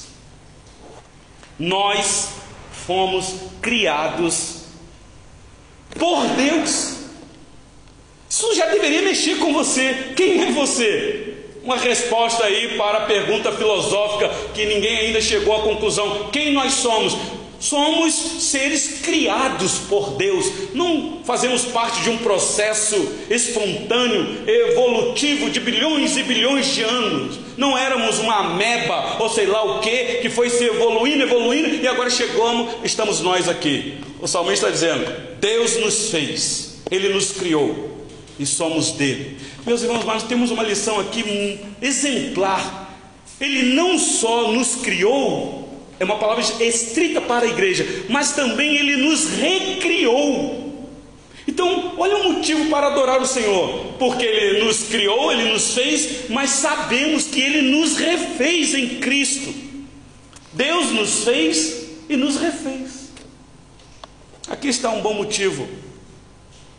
Nós 1.59 2.29
fomos 2.87 3.35
criados 3.61 4.65
por 5.99 6.25
Deus. 6.37 6.99
Isso 8.29 8.55
já 8.55 8.67
deveria 8.67 9.03
mexer 9.03 9.39
com 9.39 9.53
você. 9.53 10.13
Quem 10.15 10.43
é 10.43 10.53
você? 10.53 11.35
Uma 11.65 11.77
resposta 11.77 12.45
aí 12.45 12.77
para 12.77 12.99
a 12.99 13.07
pergunta 13.07 13.53
filosófica 13.53 14.29
que 14.55 14.65
ninguém 14.65 14.99
ainda 14.99 15.21
chegou 15.21 15.57
à 15.57 15.63
conclusão. 15.63 16.29
Quem 16.31 16.53
nós 16.53 16.75
somos? 16.75 17.17
Somos 17.61 18.15
seres 18.15 19.01
criados 19.03 19.79
por 19.89 20.13
Deus, 20.13 20.47
não 20.75 21.21
fazemos 21.25 21.65
parte 21.65 22.03
de 22.03 22.11
um 22.11 22.19
processo 22.19 22.97
espontâneo, 23.29 24.45
evolutivo 24.47 25.51
de 25.51 25.59
bilhões 25.59 26.17
e 26.17 26.23
bilhões 26.23 26.67
de 26.73 26.83
anos. 26.83 27.39
Não 27.57 27.77
éramos 27.77 28.21
uma 28.21 28.37
ameba 28.37 29.17
ou 29.19 29.29
sei 29.29 29.47
lá 29.47 29.65
o 29.65 29.81
que, 29.81 30.19
que 30.23 30.31
foi 30.31 30.49
se 30.51 30.65
evoluindo, 30.65 31.25
evoluindo 31.25 31.75
e 31.75 31.89
agora 31.89 32.09
chegamos, 32.09 32.75
estamos 32.85 33.21
nós 33.21 33.49
aqui. 33.49 33.99
O 34.21 34.29
salmista 34.29 34.69
está 34.69 34.71
dizendo: 34.71 35.13
Deus 35.41 35.77
nos 35.81 36.11
fez, 36.11 36.81
Ele 36.89 37.09
nos 37.09 37.33
criou 37.33 37.99
e 38.39 38.47
somos 38.47 38.93
dele. 38.93 39.37
Meus 39.67 39.83
irmãos, 39.83 40.05
nós 40.05 40.23
temos 40.23 40.53
uma 40.53 40.63
lição 40.63 41.01
aqui 41.01 41.61
exemplar. 41.83 42.87
Ele 43.41 43.75
não 43.75 43.99
só 43.99 44.51
nos 44.53 44.77
criou, 44.77 45.68
é 46.01 46.05
uma 46.05 46.19
palavra 46.19 46.45
estrita 46.63 47.21
para 47.21 47.45
a 47.45 47.49
igreja, 47.49 48.05
mas 48.09 48.33
também 48.33 48.77
ele 48.77 48.97
nos 48.97 49.29
recriou. 49.31 50.69
Então, 51.47 51.95
olha 51.99 52.19
o 52.19 52.33
motivo 52.35 52.71
para 52.71 52.89
adorar 52.89 53.21
o 53.21 53.27
Senhor, 53.27 53.95
porque 53.99 54.25
ele 54.25 54.65
nos 54.65 54.85
criou, 54.85 55.33
ele 55.33 55.51
nos 55.51 55.75
fez, 55.75 56.29
mas 56.29 56.51
sabemos 56.51 57.25
que 57.25 57.41
ele 57.41 57.63
nos 57.63 57.97
refez 57.97 58.75
em 58.75 59.01
Cristo. 59.01 59.53
Deus 60.53 60.91
nos 60.93 61.25
fez 61.25 61.89
e 62.09 62.17
nos 62.17 62.37
refez. 62.37 63.09
Aqui 64.49 64.69
está 64.69 64.91
um 64.91 65.01
bom 65.01 65.15
motivo 65.15 65.69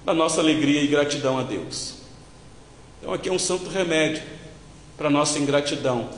da 0.06 0.14
nossa 0.14 0.40
alegria 0.40 0.82
e 0.82 0.88
gratidão 0.88 1.38
a 1.38 1.44
Deus. 1.44 1.96
Então, 3.00 3.14
aqui 3.14 3.28
é 3.28 3.32
um 3.32 3.40
santo 3.40 3.70
remédio 3.70 4.24
para 4.98 5.08
a 5.08 5.12
nossa 5.12 5.40
ingratidão 5.40 6.10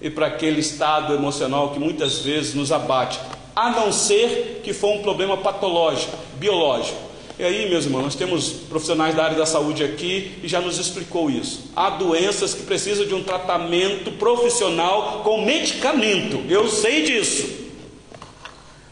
e 0.00 0.08
para 0.08 0.26
aquele 0.26 0.60
estado 0.60 1.14
emocional 1.14 1.70
que 1.70 1.78
muitas 1.78 2.18
vezes 2.18 2.54
nos 2.54 2.70
abate, 2.70 3.18
a 3.54 3.70
não 3.70 3.92
ser 3.92 4.60
que 4.62 4.72
for 4.72 4.94
um 4.94 5.02
problema 5.02 5.36
patológico, 5.36 6.16
biológico. 6.38 7.08
E 7.38 7.44
aí, 7.44 7.68
meus 7.70 7.84
irmãos, 7.84 8.02
nós 8.02 8.14
temos 8.16 8.50
profissionais 8.50 9.14
da 9.14 9.24
área 9.24 9.36
da 9.36 9.46
saúde 9.46 9.84
aqui 9.84 10.32
e 10.42 10.48
já 10.48 10.60
nos 10.60 10.78
explicou 10.78 11.30
isso. 11.30 11.70
Há 11.74 11.90
doenças 11.90 12.52
que 12.52 12.64
precisam 12.64 13.06
de 13.06 13.14
um 13.14 13.22
tratamento 13.22 14.10
profissional 14.12 15.20
com 15.22 15.44
medicamento. 15.44 16.44
Eu 16.48 16.68
sei 16.68 17.04
disso. 17.04 17.68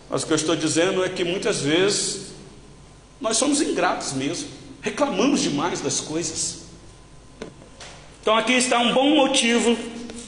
Mas 0.09 0.23
o 0.23 0.27
que 0.27 0.33
eu 0.33 0.37
estou 0.37 0.55
dizendo 0.55 1.05
é 1.05 1.09
que 1.09 1.25
muitas 1.25 1.61
vezes 1.61 2.35
nós 3.21 3.37
somos 3.37 3.61
ingratos 3.61 4.13
mesmo, 4.13 4.49
reclamamos 4.81 5.41
demais 5.43 5.81
das 5.81 6.01
coisas. 6.01 6.67
Então 8.23 8.37
aqui 8.37 8.53
está 8.53 8.79
um 8.79 8.93
bom 8.93 9.11
motivo 9.17 9.77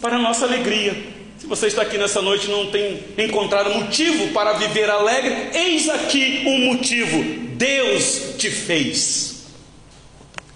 para 0.00 0.16
a 0.16 0.18
nossa 0.18 0.44
alegria. 0.44 0.96
Se 1.38 1.46
você 1.46 1.68
está 1.68 1.82
aqui 1.82 1.96
nessa 1.96 2.20
noite 2.20 2.46
e 2.46 2.50
não 2.50 2.66
tem 2.66 3.00
encontrado 3.16 3.70
motivo 3.70 4.28
para 4.32 4.54
viver 4.54 4.90
alegre, 4.90 5.50
eis 5.54 5.88
aqui 5.88 6.42
um 6.46 6.66
motivo: 6.66 7.22
Deus 7.54 8.34
te 8.36 8.50
fez. 8.50 9.46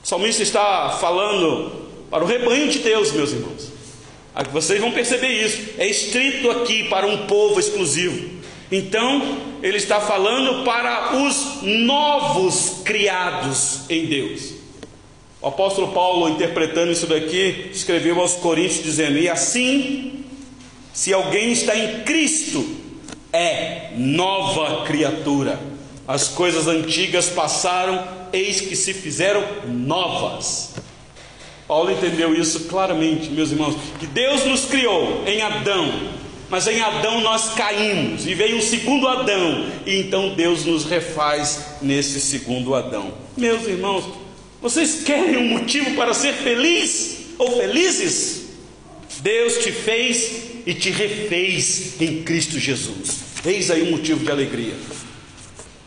O 0.02 0.06
salmista 0.06 0.42
está 0.42 0.90
falando 1.00 1.70
para 2.10 2.24
o 2.24 2.26
rebanho 2.26 2.68
de 2.68 2.80
Deus, 2.80 3.12
meus 3.12 3.32
irmãos. 3.32 3.70
Vocês 4.50 4.80
vão 4.80 4.90
perceber 4.90 5.28
isso. 5.28 5.74
É 5.78 5.86
escrito 5.86 6.50
aqui 6.50 6.84
para 6.88 7.06
um 7.06 7.26
povo 7.26 7.60
exclusivo. 7.60 8.40
Então, 8.70 9.38
ele 9.62 9.76
está 9.76 10.00
falando 10.00 10.64
para 10.64 11.16
os 11.18 11.62
novos 11.62 12.80
criados 12.84 13.82
em 13.88 14.06
Deus. 14.06 14.61
O 15.42 15.48
apóstolo 15.48 15.88
Paulo, 15.88 16.28
interpretando 16.28 16.92
isso 16.92 17.08
daqui, 17.08 17.68
escreveu 17.72 18.20
aos 18.20 18.34
Coríntios 18.34 18.84
dizendo: 18.84 19.18
E 19.18 19.28
assim, 19.28 20.24
se 20.92 21.12
alguém 21.12 21.50
está 21.50 21.76
em 21.76 22.02
Cristo, 22.04 22.64
é 23.32 23.90
nova 23.96 24.84
criatura. 24.84 25.58
As 26.06 26.28
coisas 26.28 26.68
antigas 26.68 27.28
passaram, 27.28 28.06
eis 28.32 28.60
que 28.60 28.76
se 28.76 28.94
fizeram 28.94 29.44
novas. 29.66 30.74
Paulo 31.66 31.90
entendeu 31.90 32.34
isso 32.34 32.64
claramente, 32.64 33.30
meus 33.30 33.50
irmãos, 33.50 33.74
que 33.98 34.06
Deus 34.06 34.44
nos 34.44 34.64
criou 34.64 35.24
em 35.26 35.40
Adão, 35.42 36.10
mas 36.50 36.66
em 36.66 36.80
Adão 36.80 37.20
nós 37.20 37.54
caímos 37.54 38.26
e 38.26 38.34
veio 38.34 38.58
um 38.58 38.60
segundo 38.60 39.08
Adão, 39.08 39.66
e 39.86 39.98
então 39.98 40.34
Deus 40.34 40.64
nos 40.66 40.84
refaz 40.84 41.78
nesse 41.80 42.20
segundo 42.20 42.74
Adão. 42.74 43.14
Meus 43.36 43.66
irmãos, 43.66 44.04
vocês 44.62 45.02
querem 45.04 45.36
um 45.38 45.48
motivo 45.48 45.96
para 45.96 46.14
ser 46.14 46.34
feliz 46.34 47.34
ou 47.36 47.58
felizes? 47.58 48.42
Deus 49.20 49.58
te 49.58 49.72
fez 49.72 50.52
e 50.64 50.72
te 50.72 50.88
refez 50.90 52.00
em 52.00 52.22
Cristo 52.22 52.60
Jesus. 52.60 53.18
Eis 53.44 53.72
aí 53.72 53.82
um 53.82 53.90
motivo 53.90 54.24
de 54.24 54.30
alegria. 54.30 54.74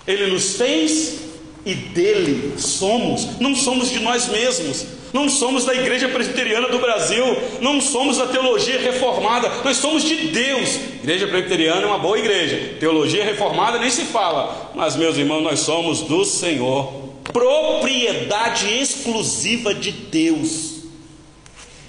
Ele 0.06 0.28
nos 0.28 0.58
fez 0.58 1.20
e 1.66 1.74
dele 1.74 2.56
somos, 2.58 3.40
não 3.40 3.56
somos 3.56 3.90
de 3.90 4.00
nós 4.00 4.28
mesmos, 4.28 4.86
não 5.14 5.30
somos 5.30 5.64
da 5.64 5.74
Igreja 5.74 6.10
Presbiteriana 6.10 6.68
do 6.68 6.78
Brasil, 6.78 7.26
não 7.62 7.80
somos 7.80 8.18
da 8.18 8.28
teologia 8.28 8.78
reformada, 8.80 9.50
nós 9.64 9.78
somos 9.78 10.04
de 10.04 10.28
Deus. 10.28 10.76
Igreja 11.02 11.28
Presbiteriana 11.28 11.84
é 11.84 11.86
uma 11.86 11.98
boa 11.98 12.20
igreja, 12.20 12.76
teologia 12.78 13.24
reformada 13.24 13.80
nem 13.80 13.90
se 13.90 14.04
fala, 14.04 14.74
mas 14.76 14.98
meus 14.98 15.18
irmãos, 15.18 15.42
nós 15.42 15.62
somos 15.62 16.02
do 16.02 16.26
Senhor 16.26 17.05
propriedade 17.32 18.68
exclusiva 18.68 19.74
de 19.74 19.92
Deus, 19.92 20.84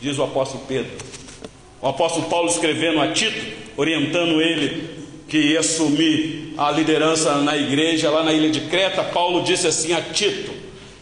diz 0.00 0.18
o 0.18 0.24
apóstolo 0.24 0.64
Pedro. 0.66 0.92
O 1.80 1.88
apóstolo 1.88 2.26
Paulo 2.26 2.48
escrevendo 2.48 3.00
a 3.00 3.12
Tito, 3.12 3.44
orientando 3.76 4.40
ele 4.40 4.96
que 5.28 5.38
ia 5.38 5.60
assumir 5.60 6.54
a 6.56 6.70
liderança 6.70 7.36
na 7.36 7.56
igreja 7.56 8.10
lá 8.10 8.22
na 8.22 8.32
ilha 8.32 8.50
de 8.50 8.62
Creta, 8.62 9.04
Paulo 9.04 9.42
disse 9.42 9.66
assim 9.66 9.92
a 9.92 10.00
Tito: 10.00 10.52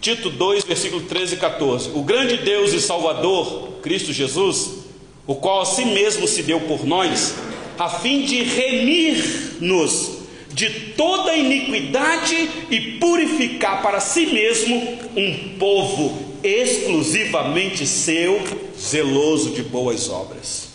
Tito 0.01 0.31
2, 0.31 0.65
versículo 0.65 1.03
13 1.03 1.35
e 1.35 1.39
14. 1.39 1.91
O 1.95 2.03
grande 2.03 2.39
Deus 2.39 2.73
e 2.73 2.81
Salvador, 2.81 3.79
Cristo 3.83 4.13
Jesus, 4.13 4.85
o 5.27 5.35
qual 5.35 5.61
a 5.63 5.65
si 5.65 5.85
mesmo 5.85 6.27
se 6.27 6.43
deu 6.43 6.61
por 6.61 6.85
nós, 6.85 7.35
a 7.79 7.89
fim 7.89 8.23
de 8.23 8.43
remir-nos 8.43 10.24
de 10.55 10.71
toda 10.97 11.37
iniquidade 11.37 12.49
e 12.71 12.93
purificar 12.99 13.83
para 13.83 13.99
si 13.99 14.27
mesmo 14.27 14.77
um 15.17 15.59
povo 15.59 16.35
exclusivamente 16.45 17.85
seu, 17.87 18.41
zeloso 18.79 19.51
de 19.51 19.63
boas 19.63 20.09
obras. 20.09 20.69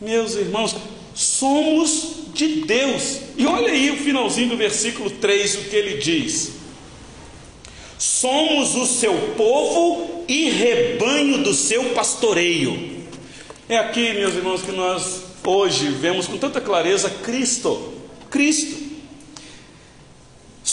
Meus 0.00 0.34
irmãos, 0.34 0.74
somos 1.14 2.16
de 2.34 2.62
Deus. 2.62 3.20
E 3.36 3.46
olha 3.46 3.72
aí 3.72 3.90
o 3.90 3.96
finalzinho 3.96 4.48
do 4.48 4.56
versículo 4.56 5.10
3, 5.10 5.54
o 5.54 5.64
que 5.64 5.76
ele 5.76 5.98
diz: 5.98 6.52
Somos 7.98 8.74
o 8.74 8.84
seu 8.84 9.14
povo 9.36 10.24
e 10.26 10.50
rebanho 10.50 11.38
do 11.44 11.54
seu 11.54 11.90
pastoreio. 11.90 12.98
É 13.68 13.76
aqui, 13.76 14.12
meus 14.14 14.34
irmãos, 14.34 14.62
que 14.62 14.72
nós 14.72 15.22
hoje 15.44 15.88
vemos 15.90 16.26
com 16.26 16.36
tanta 16.36 16.60
clareza 16.60 17.08
Cristo. 17.10 17.92
Cristo. 18.30 18.87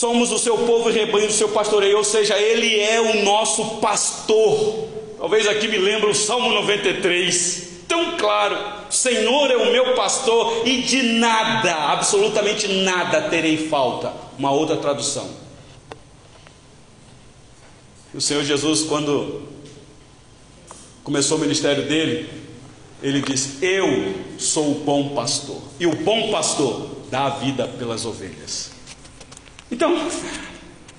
Somos 0.06 0.32
o 0.32 0.38
seu 0.38 0.56
povo 0.56 0.92
e 0.92 0.94
rebanho 0.94 1.26
do 1.26 1.34
seu 1.34 1.50
pastoreio, 1.50 1.98
ou 1.98 2.04
seja, 2.04 2.38
Ele 2.38 2.80
é 2.80 3.02
o 3.02 3.24
nosso 3.24 3.78
pastor. 3.78 4.88
Talvez 5.18 5.48
aqui 5.48 5.68
me 5.68 5.80
lembre 5.80 6.12
o 6.12 6.14
Salmo 6.14 6.52
93, 6.52 7.70
tão 7.88 8.16
claro: 8.16 8.56
Senhor 8.88 9.50
é 9.50 9.58
o 9.58 9.72
meu 9.72 9.96
pastor 9.96 10.62
e 10.64 10.84
de 10.84 11.02
nada, 11.02 11.74
absolutamente 11.92 12.68
nada 12.68 13.30
terei 13.32 13.58
falta. 13.68 14.14
Uma 14.38 14.52
outra 14.52 14.78
tradução. 14.78 15.28
O 18.14 18.22
Senhor 18.22 18.44
Jesus, 18.44 18.84
quando 18.84 19.42
começou 21.04 21.40
o 21.40 21.42
ministério 21.42 21.82
dele, 21.88 22.30
ele 23.02 23.24
disse: 23.24 23.58
Eu 23.66 24.14
sou 24.38 24.70
o 24.70 24.76
bom 24.76 25.16
pastor, 25.16 25.64
e 25.80 25.88
o 25.88 25.96
bom 25.96 26.30
pastor 26.30 26.92
dá 27.10 27.26
a 27.26 27.30
vida 27.30 27.68
pelas 27.68 28.06
ovelhas. 28.06 28.75
Então, 29.72 30.08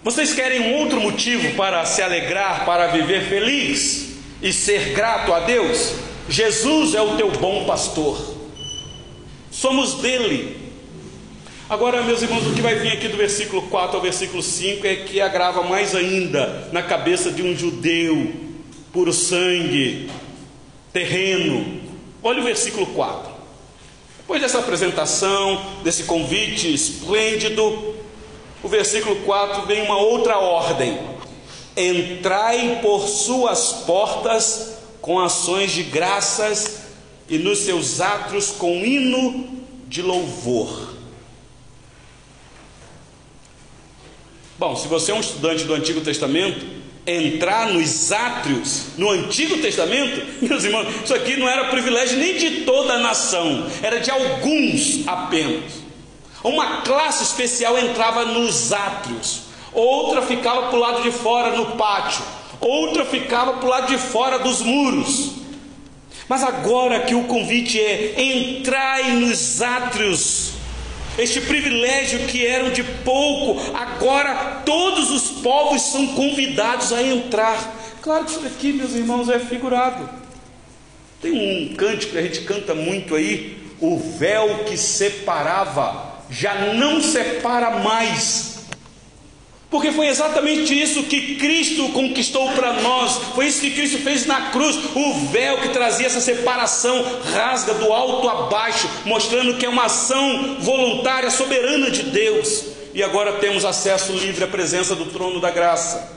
vocês 0.03 0.35
querem 0.35 0.61
um 0.61 0.75
outro 0.79 1.01
motivo 1.01 1.55
para 1.55 1.85
se 1.85 2.03
alegrar, 2.03 2.65
para 2.65 2.89
viver 2.89 3.29
feliz 3.29 4.17
e 4.43 4.53
ser 4.53 4.93
grato 4.93 5.33
a 5.33 5.41
Deus? 5.41 5.95
Jesus 6.29 6.95
é 6.95 7.01
o 7.01 7.17
teu 7.17 7.31
bom 7.31 7.65
pastor, 7.65 8.37
somos 9.51 9.95
dele. 9.95 10.57
Agora, 11.69 12.03
meus 12.03 12.23
irmãos, 12.23 12.47
o 12.47 12.55
que 12.55 12.61
vai 12.61 12.77
vir 12.77 12.93
aqui 12.93 13.09
do 13.09 13.17
versículo 13.17 13.63
4 13.63 13.97
ao 13.97 14.03
versículo 14.03 14.43
5 14.43 14.87
é 14.87 14.97
que 14.97 15.21
agrava 15.21 15.63
mais 15.63 15.95
ainda 15.95 16.69
na 16.73 16.83
cabeça 16.83 17.31
de 17.31 17.43
um 17.43 17.57
judeu, 17.57 18.33
puro 18.93 19.13
sangue, 19.13 20.09
terreno. 20.93 21.81
Olha 22.23 22.41
o 22.41 22.45
versículo 22.45 22.87
4. 22.87 23.33
Depois 24.19 24.41
dessa 24.41 24.59
apresentação, 24.59 25.61
desse 25.83 26.05
convite 26.05 26.73
esplêndido, 26.73 27.96
o 28.67 28.69
versículo 28.69 29.15
4 29.23 29.65
vem 29.65 29.83
uma 29.83 29.97
outra 29.97 30.39
ordem: 30.39 30.99
entrai 31.77 32.81
por 32.83 33.07
suas 33.07 33.73
portas 33.87 34.79
com 35.01 35.21
ações 35.21 35.71
de 35.71 35.85
graças 35.85 36.81
e 37.29 37.39
nos 37.39 37.61
seus 37.61 38.01
atos 38.01 38.51
com 38.51 38.85
hino 38.85 39.49
de 39.87 40.03
louvor. 40.03 40.95
Bom, 44.59 44.75
se 44.75 44.89
você 44.89 45.13
é 45.13 45.15
um 45.15 45.21
estudante 45.21 45.63
do 45.63 45.75
Antigo 45.75 46.01
Testamento, 46.01 46.67
entrar 47.07 47.69
nos 47.69 48.11
átrios 48.11 48.87
no 48.99 49.11
Antigo 49.11 49.59
Testamento, 49.59 50.27
meus 50.45 50.65
irmãos, 50.65 50.89
isso 51.05 51.15
aqui 51.15 51.37
não 51.37 51.49
era 51.49 51.69
privilégio 51.69 52.19
nem 52.19 52.37
de 52.37 52.63
toda 52.63 52.95
a 52.95 52.99
nação, 52.99 53.65
era 53.81 54.01
de 54.01 54.11
alguns 54.11 55.07
apenas. 55.07 55.86
Uma 56.43 56.83
classe 56.83 57.25
especial 57.25 57.79
entrava 57.79 58.25
nos 58.25 58.73
átrios, 58.73 59.43
outra 59.73 60.23
ficava 60.23 60.69
para 60.69 60.77
o 60.77 60.81
lado 60.81 61.03
de 61.03 61.11
fora 61.11 61.57
no 61.57 61.77
pátio, 61.77 62.23
outra 62.61 63.05
ficava 63.05 63.55
para 63.55 63.67
o 63.67 63.71
lado 63.71 63.87
de 63.89 63.99
fora 63.99 64.39
dos 64.39 64.61
muros. 64.61 65.33
Mas 66.29 66.43
agora 66.43 67.01
que 67.01 67.15
o 67.15 67.25
convite 67.25 67.81
é 67.81 68.21
entrai 68.21 69.13
nos 69.13 69.63
átrios, 69.63 70.53
este 71.19 71.41
privilégio 71.41 72.27
que 72.27 72.45
eram 72.47 72.71
de 72.71 72.83
pouco, 72.83 73.59
agora 73.75 74.63
todos 74.67 75.11
os 75.11 75.41
povos 75.41 75.81
são 75.83 76.09
convidados 76.09 76.93
a 76.93 77.03
entrar. 77.03 77.75
Claro 78.03 78.25
que 78.25 78.33
isso 78.33 78.41
daqui, 78.41 78.73
meus 78.73 78.93
irmãos, 78.93 79.29
é 79.29 79.39
figurado. 79.39 80.09
Tem 81.23 81.33
um 81.33 81.75
cântico 81.75 82.13
que 82.13 82.19
a 82.19 82.23
gente 82.23 82.43
canta 82.43 82.75
muito 82.75 83.15
aí, 83.15 83.57
o 83.81 83.99
véu 83.99 84.65
que 84.65 84.77
separava 84.77 86.16
já 86.31 86.55
não 86.75 87.01
separa 87.01 87.79
mais. 87.79 88.57
Porque 89.69 89.91
foi 89.91 90.07
exatamente 90.07 90.81
isso 90.81 91.03
que 91.05 91.35
Cristo 91.37 91.89
conquistou 91.89 92.51
para 92.53 92.81
nós, 92.81 93.19
foi 93.35 93.47
isso 93.47 93.61
que 93.61 93.73
Cristo 93.73 93.99
fez 93.99 94.25
na 94.25 94.51
cruz. 94.51 94.77
O 94.95 95.27
véu 95.27 95.59
que 95.59 95.71
trazia 95.71 96.07
essa 96.07 96.21
separação 96.21 97.05
rasga 97.35 97.75
do 97.75 97.93
alto 97.93 98.29
a 98.29 98.43
baixo, 98.43 98.89
mostrando 99.05 99.59
que 99.59 99.67
é 99.67 99.69
uma 99.69 99.87
ação 99.87 100.59
voluntária, 100.61 101.31
soberana 101.31 101.91
de 101.91 102.05
Deus. 102.05 102.65
E 102.95 103.03
agora 103.03 103.35
temos 103.35 103.65
acesso 103.65 104.13
livre 104.13 104.45
à 104.45 104.47
presença 104.47 104.95
do 104.95 105.07
trono 105.07 105.41
da 105.41 105.51
graça. 105.51 106.17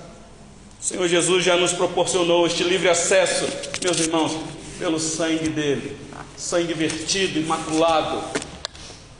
O 0.79 0.83
Senhor 0.83 1.07
Jesus 1.09 1.43
já 1.43 1.57
nos 1.57 1.73
proporcionou 1.73 2.45
este 2.45 2.63
livre 2.63 2.87
acesso, 2.87 3.45
meus 3.83 3.99
irmãos, 3.99 4.37
pelo 4.77 4.97
sangue 4.97 5.49
dele, 5.49 5.97
sangue 6.37 6.73
vertido, 6.73 7.39
imaculado, 7.39 8.23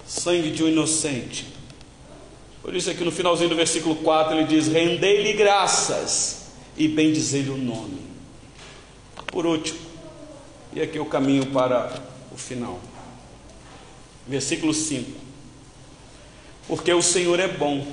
sangue 0.10 0.50
de 0.50 0.64
um 0.64 0.68
inocente. 0.68 1.46
Por 2.64 2.76
isso 2.76 2.90
aqui 2.90 3.04
no 3.04 3.12
finalzinho 3.12 3.50
do 3.50 3.56
versículo 3.56 3.96
4 3.98 4.36
ele 4.36 4.48
diz: 4.48 4.68
Rendei-lhe 4.68 5.34
graças 5.34 6.48
e 6.76 6.88
bendizei-lhe 6.88 7.52
o 7.52 7.58
nome. 7.58 8.00
Por 9.28 9.46
último, 9.46 9.80
e 10.74 10.82
aqui 10.82 11.00
o 11.00 11.06
caminho 11.06 11.46
para 11.48 12.02
o 12.32 12.38
final. 12.38 12.80
Versículo 14.28 14.74
5. 14.74 15.12
Porque 16.68 16.92
o 16.92 17.02
Senhor 17.02 17.40
é 17.40 17.48
bom. 17.48 17.86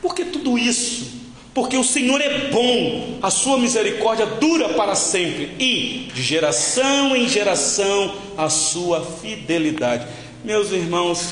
Por 0.00 0.14
que 0.14 0.24
tudo 0.24 0.58
isso? 0.58 1.25
Porque 1.56 1.78
o 1.78 1.82
Senhor 1.82 2.20
é 2.20 2.50
bom, 2.50 3.18
a 3.22 3.30
sua 3.30 3.56
misericórdia 3.56 4.26
dura 4.26 4.74
para 4.74 4.94
sempre 4.94 5.56
e 5.58 6.10
de 6.12 6.22
geração 6.22 7.16
em 7.16 7.26
geração 7.26 8.14
a 8.36 8.50
sua 8.50 9.02
fidelidade. 9.02 10.06
Meus 10.44 10.70
irmãos, 10.70 11.30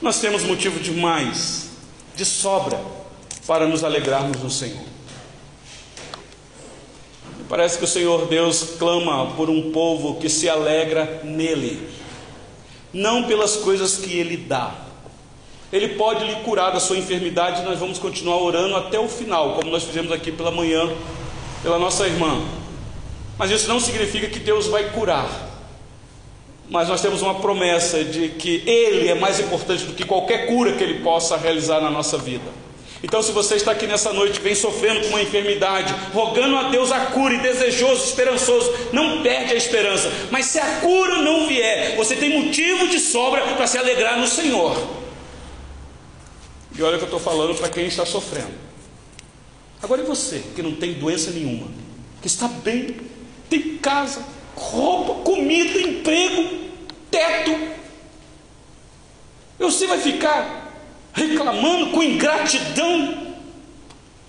nós 0.00 0.20
temos 0.20 0.44
motivo 0.44 0.78
demais, 0.78 1.70
de 2.14 2.24
sobra, 2.24 2.80
para 3.48 3.66
nos 3.66 3.82
alegrarmos 3.82 4.40
no 4.40 4.48
Senhor. 4.48 4.86
Parece 7.48 7.78
que 7.78 7.84
o 7.84 7.88
Senhor 7.88 8.28
Deus 8.28 8.76
clama 8.78 9.34
por 9.34 9.50
um 9.50 9.72
povo 9.72 10.20
que 10.20 10.28
se 10.28 10.48
alegra 10.48 11.20
nele, 11.24 11.84
não 12.92 13.24
pelas 13.24 13.56
coisas 13.56 13.96
que 13.96 14.16
ele 14.16 14.36
dá, 14.36 14.85
ele 15.72 15.88
pode 15.88 16.24
lhe 16.24 16.36
curar 16.36 16.72
da 16.72 16.78
sua 16.78 16.96
enfermidade, 16.96 17.62
nós 17.62 17.78
vamos 17.78 17.98
continuar 17.98 18.36
orando 18.36 18.76
até 18.76 18.98
o 18.98 19.08
final, 19.08 19.54
como 19.54 19.70
nós 19.70 19.82
fizemos 19.82 20.12
aqui 20.12 20.30
pela 20.30 20.50
manhã, 20.50 20.88
pela 21.62 21.78
nossa 21.78 22.06
irmã. 22.06 22.40
Mas 23.36 23.50
isso 23.50 23.68
não 23.68 23.80
significa 23.80 24.28
que 24.28 24.38
Deus 24.38 24.68
vai 24.68 24.90
curar. 24.90 25.28
Mas 26.68 26.88
nós 26.88 27.00
temos 27.00 27.22
uma 27.22 27.34
promessa 27.34 28.02
de 28.04 28.30
que 28.30 28.62
Ele 28.66 29.08
é 29.08 29.14
mais 29.14 29.38
importante 29.40 29.84
do 29.84 29.92
que 29.92 30.04
qualquer 30.04 30.46
cura 30.46 30.72
que 30.72 30.82
Ele 30.82 31.00
possa 31.00 31.36
realizar 31.36 31.80
na 31.80 31.90
nossa 31.90 32.16
vida. 32.16 32.66
Então, 33.02 33.22
se 33.22 33.30
você 33.30 33.56
está 33.56 33.72
aqui 33.72 33.86
nessa 33.86 34.12
noite, 34.12 34.40
vem 34.40 34.54
sofrendo 34.54 35.00
com 35.02 35.08
uma 35.08 35.22
enfermidade, 35.22 35.94
rogando 36.14 36.56
a 36.56 36.62
Deus 36.70 36.90
a 36.90 37.00
cura 37.06 37.34
e 37.34 37.38
desejoso, 37.38 38.04
esperançoso, 38.04 38.72
não 38.92 39.22
perde 39.22 39.52
a 39.52 39.56
esperança. 39.56 40.10
Mas 40.30 40.46
se 40.46 40.58
a 40.58 40.80
cura 40.80 41.22
não 41.22 41.46
vier, 41.46 41.94
você 41.94 42.16
tem 42.16 42.42
motivo 42.42 42.88
de 42.88 42.98
sobra 42.98 43.42
para 43.42 43.66
se 43.66 43.76
alegrar 43.76 44.18
no 44.18 44.26
Senhor. 44.26 45.05
E 46.78 46.82
olha 46.82 46.98
que 46.98 47.04
eu 47.04 47.06
estou 47.06 47.20
falando 47.20 47.56
para 47.56 47.68
quem 47.68 47.86
está 47.86 48.04
sofrendo. 48.04 48.52
Agora 49.82 50.02
e 50.02 50.04
você, 50.04 50.42
que 50.54 50.62
não 50.62 50.74
tem 50.74 50.94
doença 50.94 51.30
nenhuma, 51.30 51.68
que 52.20 52.26
está 52.26 52.48
bem, 52.48 52.96
tem 53.48 53.78
casa, 53.78 54.24
roupa, 54.54 55.22
comida, 55.22 55.80
emprego, 55.80 56.48
teto. 57.10 57.76
Você 59.58 59.86
vai 59.86 59.98
ficar 59.98 60.72
reclamando 61.12 61.90
com 61.90 62.02
ingratidão? 62.02 63.34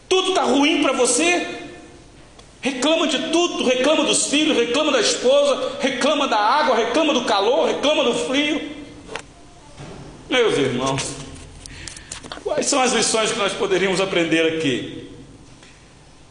Tudo 0.08 0.30
está 0.30 0.44
ruim 0.44 0.82
para 0.82 0.94
você? 0.94 1.58
Reclama 2.62 3.08
de 3.08 3.30
tudo, 3.30 3.66
reclama 3.66 4.04
dos 4.04 4.28
filhos, 4.28 4.58
reclama 4.58 4.92
da 4.92 5.00
esposa, 5.00 5.78
reclama 5.80 6.28
da 6.28 6.38
água, 6.38 6.76
reclama 6.76 7.14
do 7.14 7.26
calor, 7.26 7.68
reclama 7.68 8.04
do 8.04 8.14
frio. 8.14 8.78
Meus 10.30 10.58
irmãos, 10.58 11.27
Quais 12.48 12.68
são 12.68 12.80
as 12.80 12.94
lições 12.94 13.30
que 13.34 13.38
nós 13.38 13.52
poderíamos 13.52 14.00
aprender 14.00 14.56
aqui? 14.56 15.10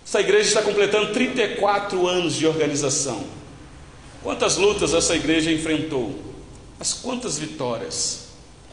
Essa 0.03 0.21
igreja 0.21 0.49
está 0.49 0.63
completando 0.63 1.13
34 1.13 2.07
anos 2.07 2.35
de 2.35 2.47
organização. 2.47 3.23
Quantas 4.23 4.57
lutas 4.57 4.95
essa 4.95 5.15
igreja 5.15 5.53
enfrentou? 5.53 6.19
Mas 6.79 6.95
quantas 6.95 7.39
vitórias? 7.39 8.29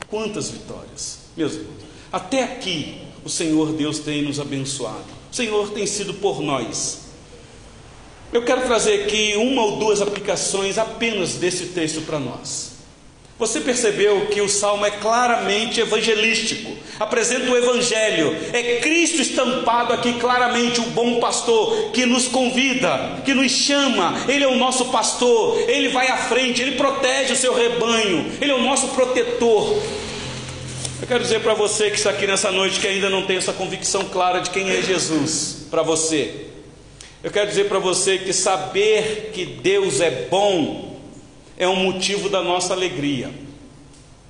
Quantas 0.08 0.50
vitórias? 0.52 1.20
Meus 1.36 1.56
irmãos, 1.56 1.84
até 2.14 2.44
aqui 2.44 3.00
o 3.26 3.30
Senhor 3.30 3.74
Deus 3.74 4.00
tem 4.00 4.22
nos 4.22 4.40
abençoado. 4.40 5.04
O 5.30 5.36
Senhor 5.36 5.70
tem 5.72 5.86
sido 5.86 6.14
por 6.14 6.42
nós. 6.42 7.02
Eu 8.32 8.46
quero 8.46 8.62
trazer 8.62 9.04
aqui 9.04 9.36
uma 9.36 9.66
ou 9.66 9.80
duas 9.80 10.02
aplicações 10.02 10.78
apenas 10.78 11.34
desse 11.34 11.66
texto 11.68 12.04
para 12.04 12.22
nós. 12.22 12.73
Você 13.44 13.60
percebeu 13.60 14.28
que 14.28 14.40
o 14.40 14.48
salmo 14.48 14.86
é 14.86 14.90
claramente 14.90 15.82
evangelístico, 15.82 16.78
apresenta 16.98 17.52
o 17.52 17.58
evangelho, 17.58 18.34
é 18.54 18.78
Cristo 18.78 19.22
estampado 19.22 19.92
aqui 19.92 20.14
claramente, 20.14 20.80
o 20.80 20.86
bom 20.92 21.20
pastor 21.20 21.92
que 21.92 22.06
nos 22.06 22.30
convida, 22.30 23.22
que 23.26 23.34
nos 23.34 23.52
chama, 23.52 24.16
ele 24.30 24.46
é 24.46 24.48
o 24.48 24.56
nosso 24.56 24.86
pastor, 24.86 25.60
ele 25.70 25.90
vai 25.90 26.08
à 26.08 26.16
frente, 26.16 26.62
ele 26.62 26.78
protege 26.78 27.34
o 27.34 27.36
seu 27.36 27.54
rebanho, 27.54 28.32
ele 28.40 28.52
é 28.52 28.56
o 28.56 28.64
nosso 28.64 28.88
protetor. 28.88 29.78
Eu 31.02 31.08
quero 31.10 31.22
dizer 31.22 31.42
para 31.42 31.54
você 31.54 31.90
que 31.90 31.98
está 31.98 32.12
aqui 32.12 32.26
nessa 32.26 32.50
noite 32.50 32.80
que 32.80 32.88
ainda 32.88 33.10
não 33.10 33.24
tem 33.24 33.36
essa 33.36 33.52
convicção 33.52 34.06
clara 34.06 34.40
de 34.40 34.52
quem 34.52 34.70
é 34.70 34.82
Jesus 34.82 35.68
para 35.70 35.82
você. 35.82 36.46
Eu 37.22 37.30
quero 37.30 37.50
dizer 37.50 37.68
para 37.68 37.80
você 37.80 38.20
que 38.20 38.32
saber 38.32 39.32
que 39.34 39.46
Deus 39.46 40.00
é 40.00 40.28
bom 40.30 40.93
é 41.58 41.68
um 41.68 41.76
motivo 41.76 42.30
da 42.30 42.42
nossa 42.42 42.74
alegria, 42.74 43.30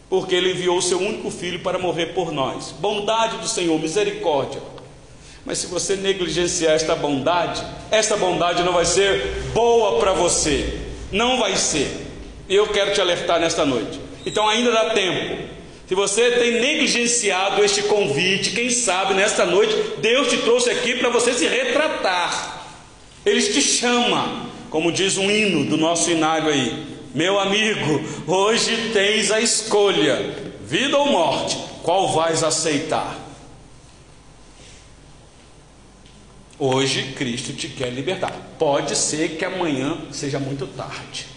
porque 0.09 0.35
Ele 0.35 0.51
enviou 0.51 0.77
o 0.77 0.81
seu 0.81 0.99
único 0.99 1.31
filho 1.31 1.59
para 1.59 1.79
morrer 1.79 2.07
por 2.07 2.31
nós. 2.31 2.71
Bondade 2.71 3.37
do 3.37 3.47
Senhor, 3.47 3.79
misericórdia. 3.79 4.61
Mas 5.45 5.57
se 5.57 5.67
você 5.67 5.95
negligenciar 5.95 6.73
esta 6.73 6.95
bondade, 6.95 7.63
esta 7.91 8.15
bondade 8.15 8.63
não 8.63 8.73
vai 8.73 8.85
ser 8.85 9.43
boa 9.53 9.99
para 9.99 10.13
você, 10.13 10.79
não 11.11 11.37
vai 11.37 11.55
ser. 11.55 11.89
E 12.47 12.55
eu 12.55 12.67
quero 12.67 12.93
te 12.93 13.01
alertar 13.01 13.39
nesta 13.39 13.65
noite. 13.65 13.99
Então 14.25 14.47
ainda 14.47 14.71
dá 14.71 14.91
tempo. 14.91 15.43
Se 15.87 15.95
você 15.95 16.31
tem 16.31 16.61
negligenciado 16.61 17.63
este 17.63 17.83
convite, 17.83 18.51
quem 18.51 18.69
sabe 18.69 19.13
nesta 19.13 19.45
noite 19.45 19.75
Deus 19.99 20.29
te 20.29 20.37
trouxe 20.37 20.69
aqui 20.69 20.95
para 20.95 21.09
você 21.09 21.33
se 21.33 21.45
retratar. 21.45 22.65
Ele 23.25 23.41
te 23.41 23.61
chama, 23.61 24.49
como 24.69 24.91
diz 24.91 25.17
um 25.17 25.29
hino 25.29 25.65
do 25.65 25.77
nosso 25.77 26.09
inário 26.09 26.49
aí. 26.49 26.92
Meu 27.13 27.39
amigo, 27.39 28.01
hoje 28.25 28.89
tens 28.91 29.29
a 29.29 29.39
escolha: 29.39 30.35
vida 30.65 30.97
ou 30.97 31.11
morte, 31.11 31.57
qual 31.83 32.11
vais 32.11 32.43
aceitar? 32.43 33.19
Hoje 36.57 37.13
Cristo 37.15 37.53
te 37.53 37.67
quer 37.67 37.89
libertar. 37.89 38.33
Pode 38.57 38.95
ser 38.95 39.37
que 39.37 39.45
amanhã 39.45 39.97
seja 40.11 40.39
muito 40.39 40.65
tarde. 40.65 41.27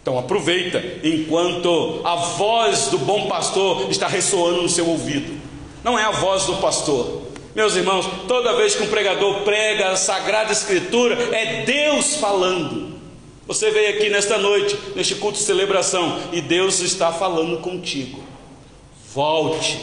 Então 0.00 0.18
aproveita 0.18 0.82
enquanto 1.04 2.00
a 2.02 2.16
voz 2.16 2.86
do 2.86 2.98
bom 2.98 3.28
pastor 3.28 3.90
está 3.90 4.06
ressoando 4.08 4.62
no 4.62 4.68
seu 4.68 4.88
ouvido. 4.88 5.38
Não 5.84 5.98
é 5.98 6.04
a 6.04 6.10
voz 6.10 6.46
do 6.46 6.56
pastor. 6.56 7.22
Meus 7.54 7.74
irmãos, 7.74 8.06
toda 8.26 8.56
vez 8.56 8.74
que 8.74 8.82
um 8.82 8.88
pregador 8.88 9.42
prega 9.42 9.90
a 9.90 9.96
sagrada 9.96 10.52
escritura, 10.52 11.36
é 11.36 11.64
Deus 11.64 12.16
falando. 12.16 12.89
Você 13.50 13.68
veio 13.72 13.96
aqui 13.96 14.08
nesta 14.08 14.38
noite, 14.38 14.78
neste 14.94 15.16
culto 15.16 15.36
de 15.36 15.42
celebração, 15.42 16.20
e 16.32 16.40
Deus 16.40 16.78
está 16.78 17.12
falando 17.12 17.58
contigo. 17.58 18.22
Volte 19.12 19.76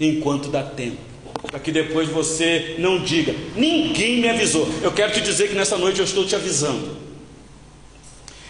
enquanto 0.00 0.48
dá 0.48 0.62
tempo, 0.62 0.96
para 1.42 1.60
que 1.60 1.70
depois 1.70 2.08
você 2.08 2.76
não 2.78 2.98
diga: 2.98 3.34
ninguém 3.54 4.22
me 4.22 4.28
avisou. 4.30 4.66
Eu 4.82 4.90
quero 4.90 5.12
te 5.12 5.20
dizer 5.20 5.48
que 5.48 5.54
nessa 5.54 5.76
noite 5.76 5.98
eu 5.98 6.06
estou 6.06 6.24
te 6.24 6.34
avisando. 6.34 6.96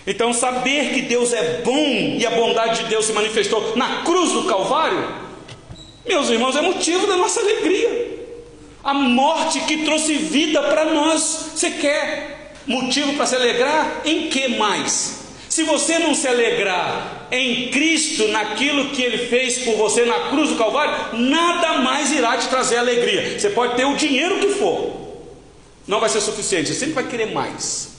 Então, 0.07 0.33
saber 0.33 0.95
que 0.95 1.03
Deus 1.03 1.33
é 1.33 1.63
bom 1.65 2.17
e 2.17 2.25
a 2.25 2.31
bondade 2.31 2.85
de 2.85 2.91
Deus 2.91 3.07
se 3.07 3.13
manifestou 3.13 3.77
na 3.77 4.05
cruz 4.05 4.31
do 4.31 4.45
Calvário, 4.45 5.05
meus 6.07 6.31
irmãos, 6.31 6.55
é 6.55 6.63
motivo 6.63 7.09
da 7.09 7.17
nossa 7.17 7.41
alegria. 7.41 8.21
A 8.85 8.95
morte 8.95 9.63
que 9.63 9.79
trouxe 9.79 10.15
vida 10.15 10.63
para 10.63 10.95
nós. 10.95 11.51
Você 11.57 11.73
quer 11.73 12.40
motivo 12.67 13.15
para 13.15 13.27
se 13.27 13.35
alegrar 13.35 14.03
em 14.05 14.29
que 14.29 14.49
mais? 14.57 15.21
Se 15.49 15.65
você 15.65 15.99
não 15.99 16.15
se 16.15 16.29
alegrar 16.29 17.27
em 17.33 17.71
Cristo, 17.71 18.29
naquilo 18.29 18.91
que 18.91 19.03
Ele 19.03 19.27
fez 19.27 19.59
por 19.59 19.75
você 19.75 20.05
na 20.05 20.31
cruz 20.31 20.51
do 20.51 20.57
Calvário, 20.57 21.19
nada 21.19 21.79
mais 21.79 22.13
irá 22.13 22.37
te 22.37 22.49
trazer 22.49 22.77
alegria. 22.77 23.37
Você 23.39 23.51
pode 23.51 23.75
ter 23.75 23.85
o 23.85 23.97
dinheiro 23.97 24.39
que 24.39 24.49
for, 24.51 25.25
não 25.89 25.99
vai 25.99 26.09
ser 26.09 26.21
suficiente, 26.21 26.69
você 26.69 26.75
sempre 26.75 26.95
vai 26.95 27.09
querer 27.09 27.33
mais. 27.33 27.91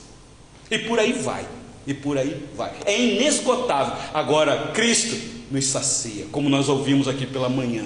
E 0.70 0.78
por 0.78 0.98
aí 0.98 1.12
vai, 1.12 1.44
e 1.86 1.92
por 1.92 2.16
aí 2.16 2.42
vai. 2.56 2.72
É 2.86 2.98
inesgotável. 2.98 3.96
Agora, 4.14 4.70
Cristo 4.72 5.14
nos 5.50 5.66
sacia, 5.66 6.24
como 6.32 6.48
nós 6.48 6.70
ouvimos 6.70 7.06
aqui 7.06 7.26
pela 7.26 7.50
manhã. 7.50 7.84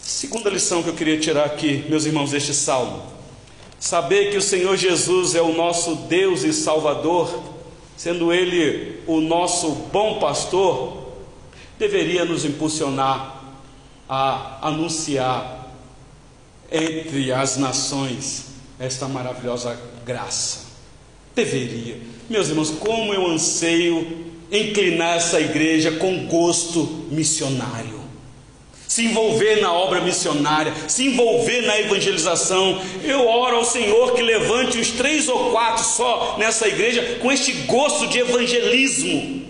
Segunda 0.00 0.48
lição 0.48 0.80
que 0.80 0.88
eu 0.88 0.94
queria 0.94 1.18
tirar 1.18 1.44
aqui, 1.44 1.84
meus 1.88 2.06
irmãos, 2.06 2.30
deste 2.30 2.54
salmo 2.54 3.15
Saber 3.78 4.30
que 4.30 4.36
o 4.36 4.42
Senhor 4.42 4.76
Jesus 4.76 5.34
é 5.34 5.42
o 5.42 5.54
nosso 5.54 5.94
Deus 5.94 6.42
e 6.42 6.52
Salvador, 6.52 7.42
sendo 7.96 8.32
Ele 8.32 9.00
o 9.06 9.20
nosso 9.20 9.70
bom 9.92 10.18
pastor, 10.18 11.06
deveria 11.78 12.24
nos 12.24 12.44
impulsionar 12.44 13.42
a 14.08 14.58
anunciar 14.68 15.74
entre 16.70 17.32
as 17.32 17.56
nações 17.56 18.46
esta 18.78 19.06
maravilhosa 19.08 19.78
graça. 20.04 20.66
Deveria. 21.34 21.98
Meus 22.30 22.48
irmãos, 22.48 22.70
como 22.70 23.12
eu 23.12 23.26
anseio 23.26 24.26
inclinar 24.50 25.16
essa 25.16 25.40
igreja 25.40 25.92
com 25.92 26.26
gosto 26.26 26.84
missionário 27.10 27.95
se 28.96 29.04
envolver 29.04 29.60
na 29.60 29.70
obra 29.70 30.00
missionária, 30.00 30.72
se 30.88 31.08
envolver 31.08 31.66
na 31.66 31.78
evangelização. 31.78 32.80
Eu 33.04 33.28
oro 33.28 33.56
ao 33.56 33.64
Senhor 33.64 34.14
que 34.14 34.22
levante 34.22 34.78
os 34.78 34.90
três 34.92 35.28
ou 35.28 35.50
quatro 35.50 35.84
só 35.84 36.36
nessa 36.38 36.66
igreja 36.66 37.18
com 37.20 37.30
este 37.30 37.52
gosto 37.66 38.06
de 38.06 38.20
evangelismo 38.20 39.44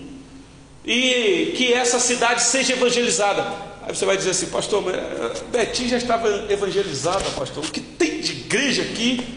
e 0.85 1.53
que 1.57 1.73
essa 1.73 2.01
cidade 2.01 2.43
seja 2.43 2.73
evangelizada. 2.73 3.43
Aí 3.83 3.95
você 3.95 4.05
vai 4.05 4.17
dizer 4.17 4.31
assim, 4.31 4.47
pastor, 4.47 4.83
eh, 4.93 5.33
Betim 5.53 5.87
já 5.87 5.97
estava 5.97 6.53
evangelizada, 6.53 7.31
pastor. 7.31 7.65
O 7.65 7.71
que 7.71 7.81
tem 7.81 8.21
de 8.21 8.33
igreja 8.33 8.83
aqui? 8.83 9.29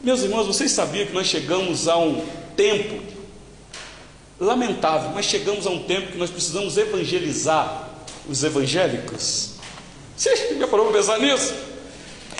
Meus 0.00 0.22
irmãos, 0.22 0.46
vocês 0.46 0.70
sabiam 0.70 1.06
que 1.06 1.12
nós 1.12 1.26
chegamos 1.26 1.88
a 1.88 1.98
um 1.98 2.24
tempo 2.56 3.02
lamentável, 4.38 5.10
mas 5.12 5.26
chegamos 5.26 5.66
a 5.66 5.70
um 5.70 5.82
tempo 5.82 6.12
que 6.12 6.18
nós 6.18 6.30
precisamos 6.30 6.76
evangelizar 6.76 7.89
os 8.30 8.44
evangélicos? 8.44 9.50
Você 10.16 10.56
já 10.58 10.68
parou 10.68 10.86
para 10.86 10.98
pensar 10.98 11.18
nisso? 11.18 11.52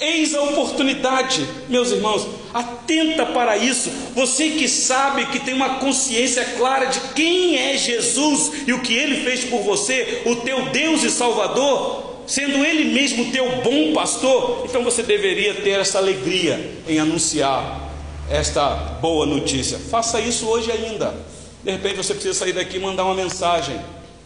Eis 0.01 0.35
a 0.35 0.43
oportunidade, 0.43 1.47
meus 1.69 1.91
irmãos, 1.91 2.27
atenta 2.55 3.27
para 3.27 3.57
isso. 3.59 3.91
Você 4.15 4.51
que 4.51 4.67
sabe 4.67 5.27
que 5.27 5.41
tem 5.41 5.53
uma 5.53 5.79
consciência 5.79 6.43
clara 6.57 6.87
de 6.87 7.01
quem 7.15 7.59
é 7.59 7.77
Jesus 7.77 8.53
e 8.67 8.73
o 8.73 8.81
que 8.81 8.95
ele 8.95 9.23
fez 9.23 9.45
por 9.45 9.63
você, 9.63 10.23
o 10.25 10.37
teu 10.37 10.71
Deus 10.71 11.03
e 11.03 11.11
Salvador, 11.11 12.23
sendo 12.27 12.65
ele 12.65 12.95
mesmo 12.95 13.31
teu 13.31 13.61
bom 13.63 13.93
pastor, 13.93 14.65
então 14.65 14.83
você 14.83 15.03
deveria 15.03 15.55
ter 15.55 15.81
essa 15.81 15.99
alegria 15.99 16.79
em 16.89 16.99
anunciar 16.99 17.91
esta 18.31 18.71
boa 19.03 19.27
notícia. 19.27 19.79
Faça 19.79 20.21
isso 20.21 20.47
hoje 20.47 20.71
ainda. 20.71 21.15
De 21.63 21.73
repente 21.73 21.97
você 21.97 22.15
precisa 22.15 22.39
sair 22.39 22.55
daqui 22.55 22.77
e 22.77 22.81
mandar 22.81 23.05
uma 23.05 23.15
mensagem 23.15 23.79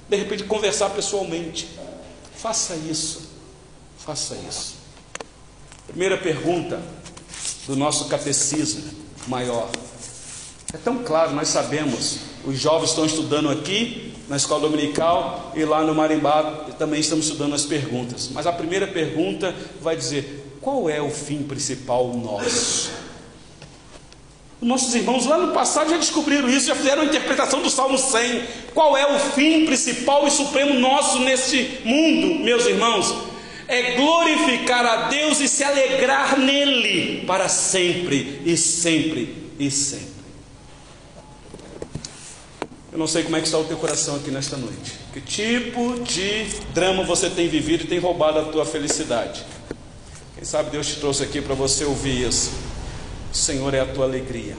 de 0.08 0.16
repente 0.16 0.44
conversar 0.44 0.90
pessoalmente. 0.90 1.68
Faça 2.36 2.74
isso. 2.74 3.22
Faça 3.98 4.36
isso. 4.48 4.74
Primeira 5.86 6.18
pergunta 6.18 6.82
do 7.66 7.76
nosso 7.76 8.06
catecismo 8.06 8.84
maior. 9.26 9.68
É 10.72 10.76
tão 10.76 11.02
claro, 11.04 11.32
nós 11.32 11.48
sabemos. 11.48 12.18
Os 12.44 12.58
jovens 12.58 12.90
estão 12.90 13.06
estudando 13.06 13.48
aqui 13.48 14.12
na 14.28 14.36
escola 14.36 14.62
dominical 14.62 15.52
e 15.54 15.64
lá 15.64 15.82
no 15.82 15.94
Marimbá 15.94 16.66
também 16.78 17.00
estamos 17.00 17.26
estudando 17.26 17.54
as 17.54 17.64
perguntas. 17.64 18.28
Mas 18.32 18.46
a 18.46 18.52
primeira 18.52 18.86
pergunta 18.86 19.54
vai 19.80 19.96
dizer: 19.96 20.58
qual 20.60 20.88
é 20.90 21.00
o 21.00 21.10
fim 21.10 21.42
principal 21.42 22.12
nosso? 22.14 23.03
Nossos 24.64 24.94
irmãos 24.94 25.26
lá 25.26 25.36
no 25.36 25.52
passado 25.52 25.90
já 25.90 25.98
descobriram 25.98 26.48
isso, 26.48 26.68
já 26.68 26.74
fizeram 26.74 27.02
a 27.02 27.04
interpretação 27.04 27.60
do 27.60 27.68
Salmo 27.68 27.98
100. 27.98 28.44
Qual 28.72 28.96
é 28.96 29.14
o 29.14 29.18
fim 29.18 29.66
principal 29.66 30.26
e 30.26 30.30
supremo 30.30 30.80
nosso 30.80 31.18
neste 31.18 31.80
mundo, 31.84 32.42
meus 32.42 32.64
irmãos? 32.64 33.14
É 33.68 33.92
glorificar 33.92 34.86
a 34.86 35.08
Deus 35.08 35.38
e 35.40 35.48
se 35.48 35.62
alegrar 35.62 36.38
nele 36.38 37.24
para 37.26 37.46
sempre 37.46 38.40
e 38.42 38.56
sempre 38.56 39.50
e 39.58 39.70
sempre. 39.70 40.14
Eu 42.90 42.98
não 42.98 43.06
sei 43.06 43.22
como 43.22 43.36
é 43.36 43.40
que 43.40 43.46
está 43.46 43.58
o 43.58 43.64
teu 43.64 43.76
coração 43.76 44.16
aqui 44.16 44.30
nesta 44.30 44.56
noite. 44.56 44.92
Que 45.12 45.20
tipo 45.20 46.00
de 46.00 46.44
drama 46.72 47.04
você 47.04 47.28
tem 47.28 47.48
vivido 47.48 47.84
e 47.84 47.86
tem 47.86 47.98
roubado 47.98 48.38
a 48.38 48.44
tua 48.44 48.64
felicidade? 48.64 49.44
Quem 50.34 50.44
sabe 50.44 50.70
Deus 50.70 50.86
te 50.86 51.00
trouxe 51.00 51.22
aqui 51.22 51.42
para 51.42 51.54
você 51.54 51.84
ouvir 51.84 52.26
isso. 52.26 52.73
O 53.34 53.36
Senhor 53.36 53.74
é 53.74 53.80
a 53.80 53.86
tua 53.86 54.04
alegria. 54.04 54.56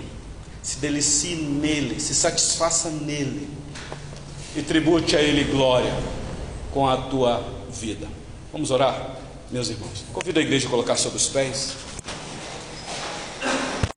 Se 0.61 0.79
delicie 0.79 1.37
nele, 1.37 1.97
se 1.97 2.13
satisfaça 2.13 2.89
nele 2.89 3.47
e 4.53 4.61
tribute 4.61 5.15
a 5.15 5.21
ele 5.21 5.45
glória 5.45 5.93
com 6.73 6.85
a 6.85 6.97
tua 6.97 7.41
vida. 7.71 8.05
Vamos 8.51 8.71
orar, 8.71 9.17
meus 9.49 9.69
irmãos. 9.69 10.03
Convido 10.11 10.39
a 10.39 10.41
igreja 10.41 10.67
a 10.67 10.69
colocar 10.69 10.97
sobre 10.97 11.17
os 11.17 11.27
pés. 11.27 11.73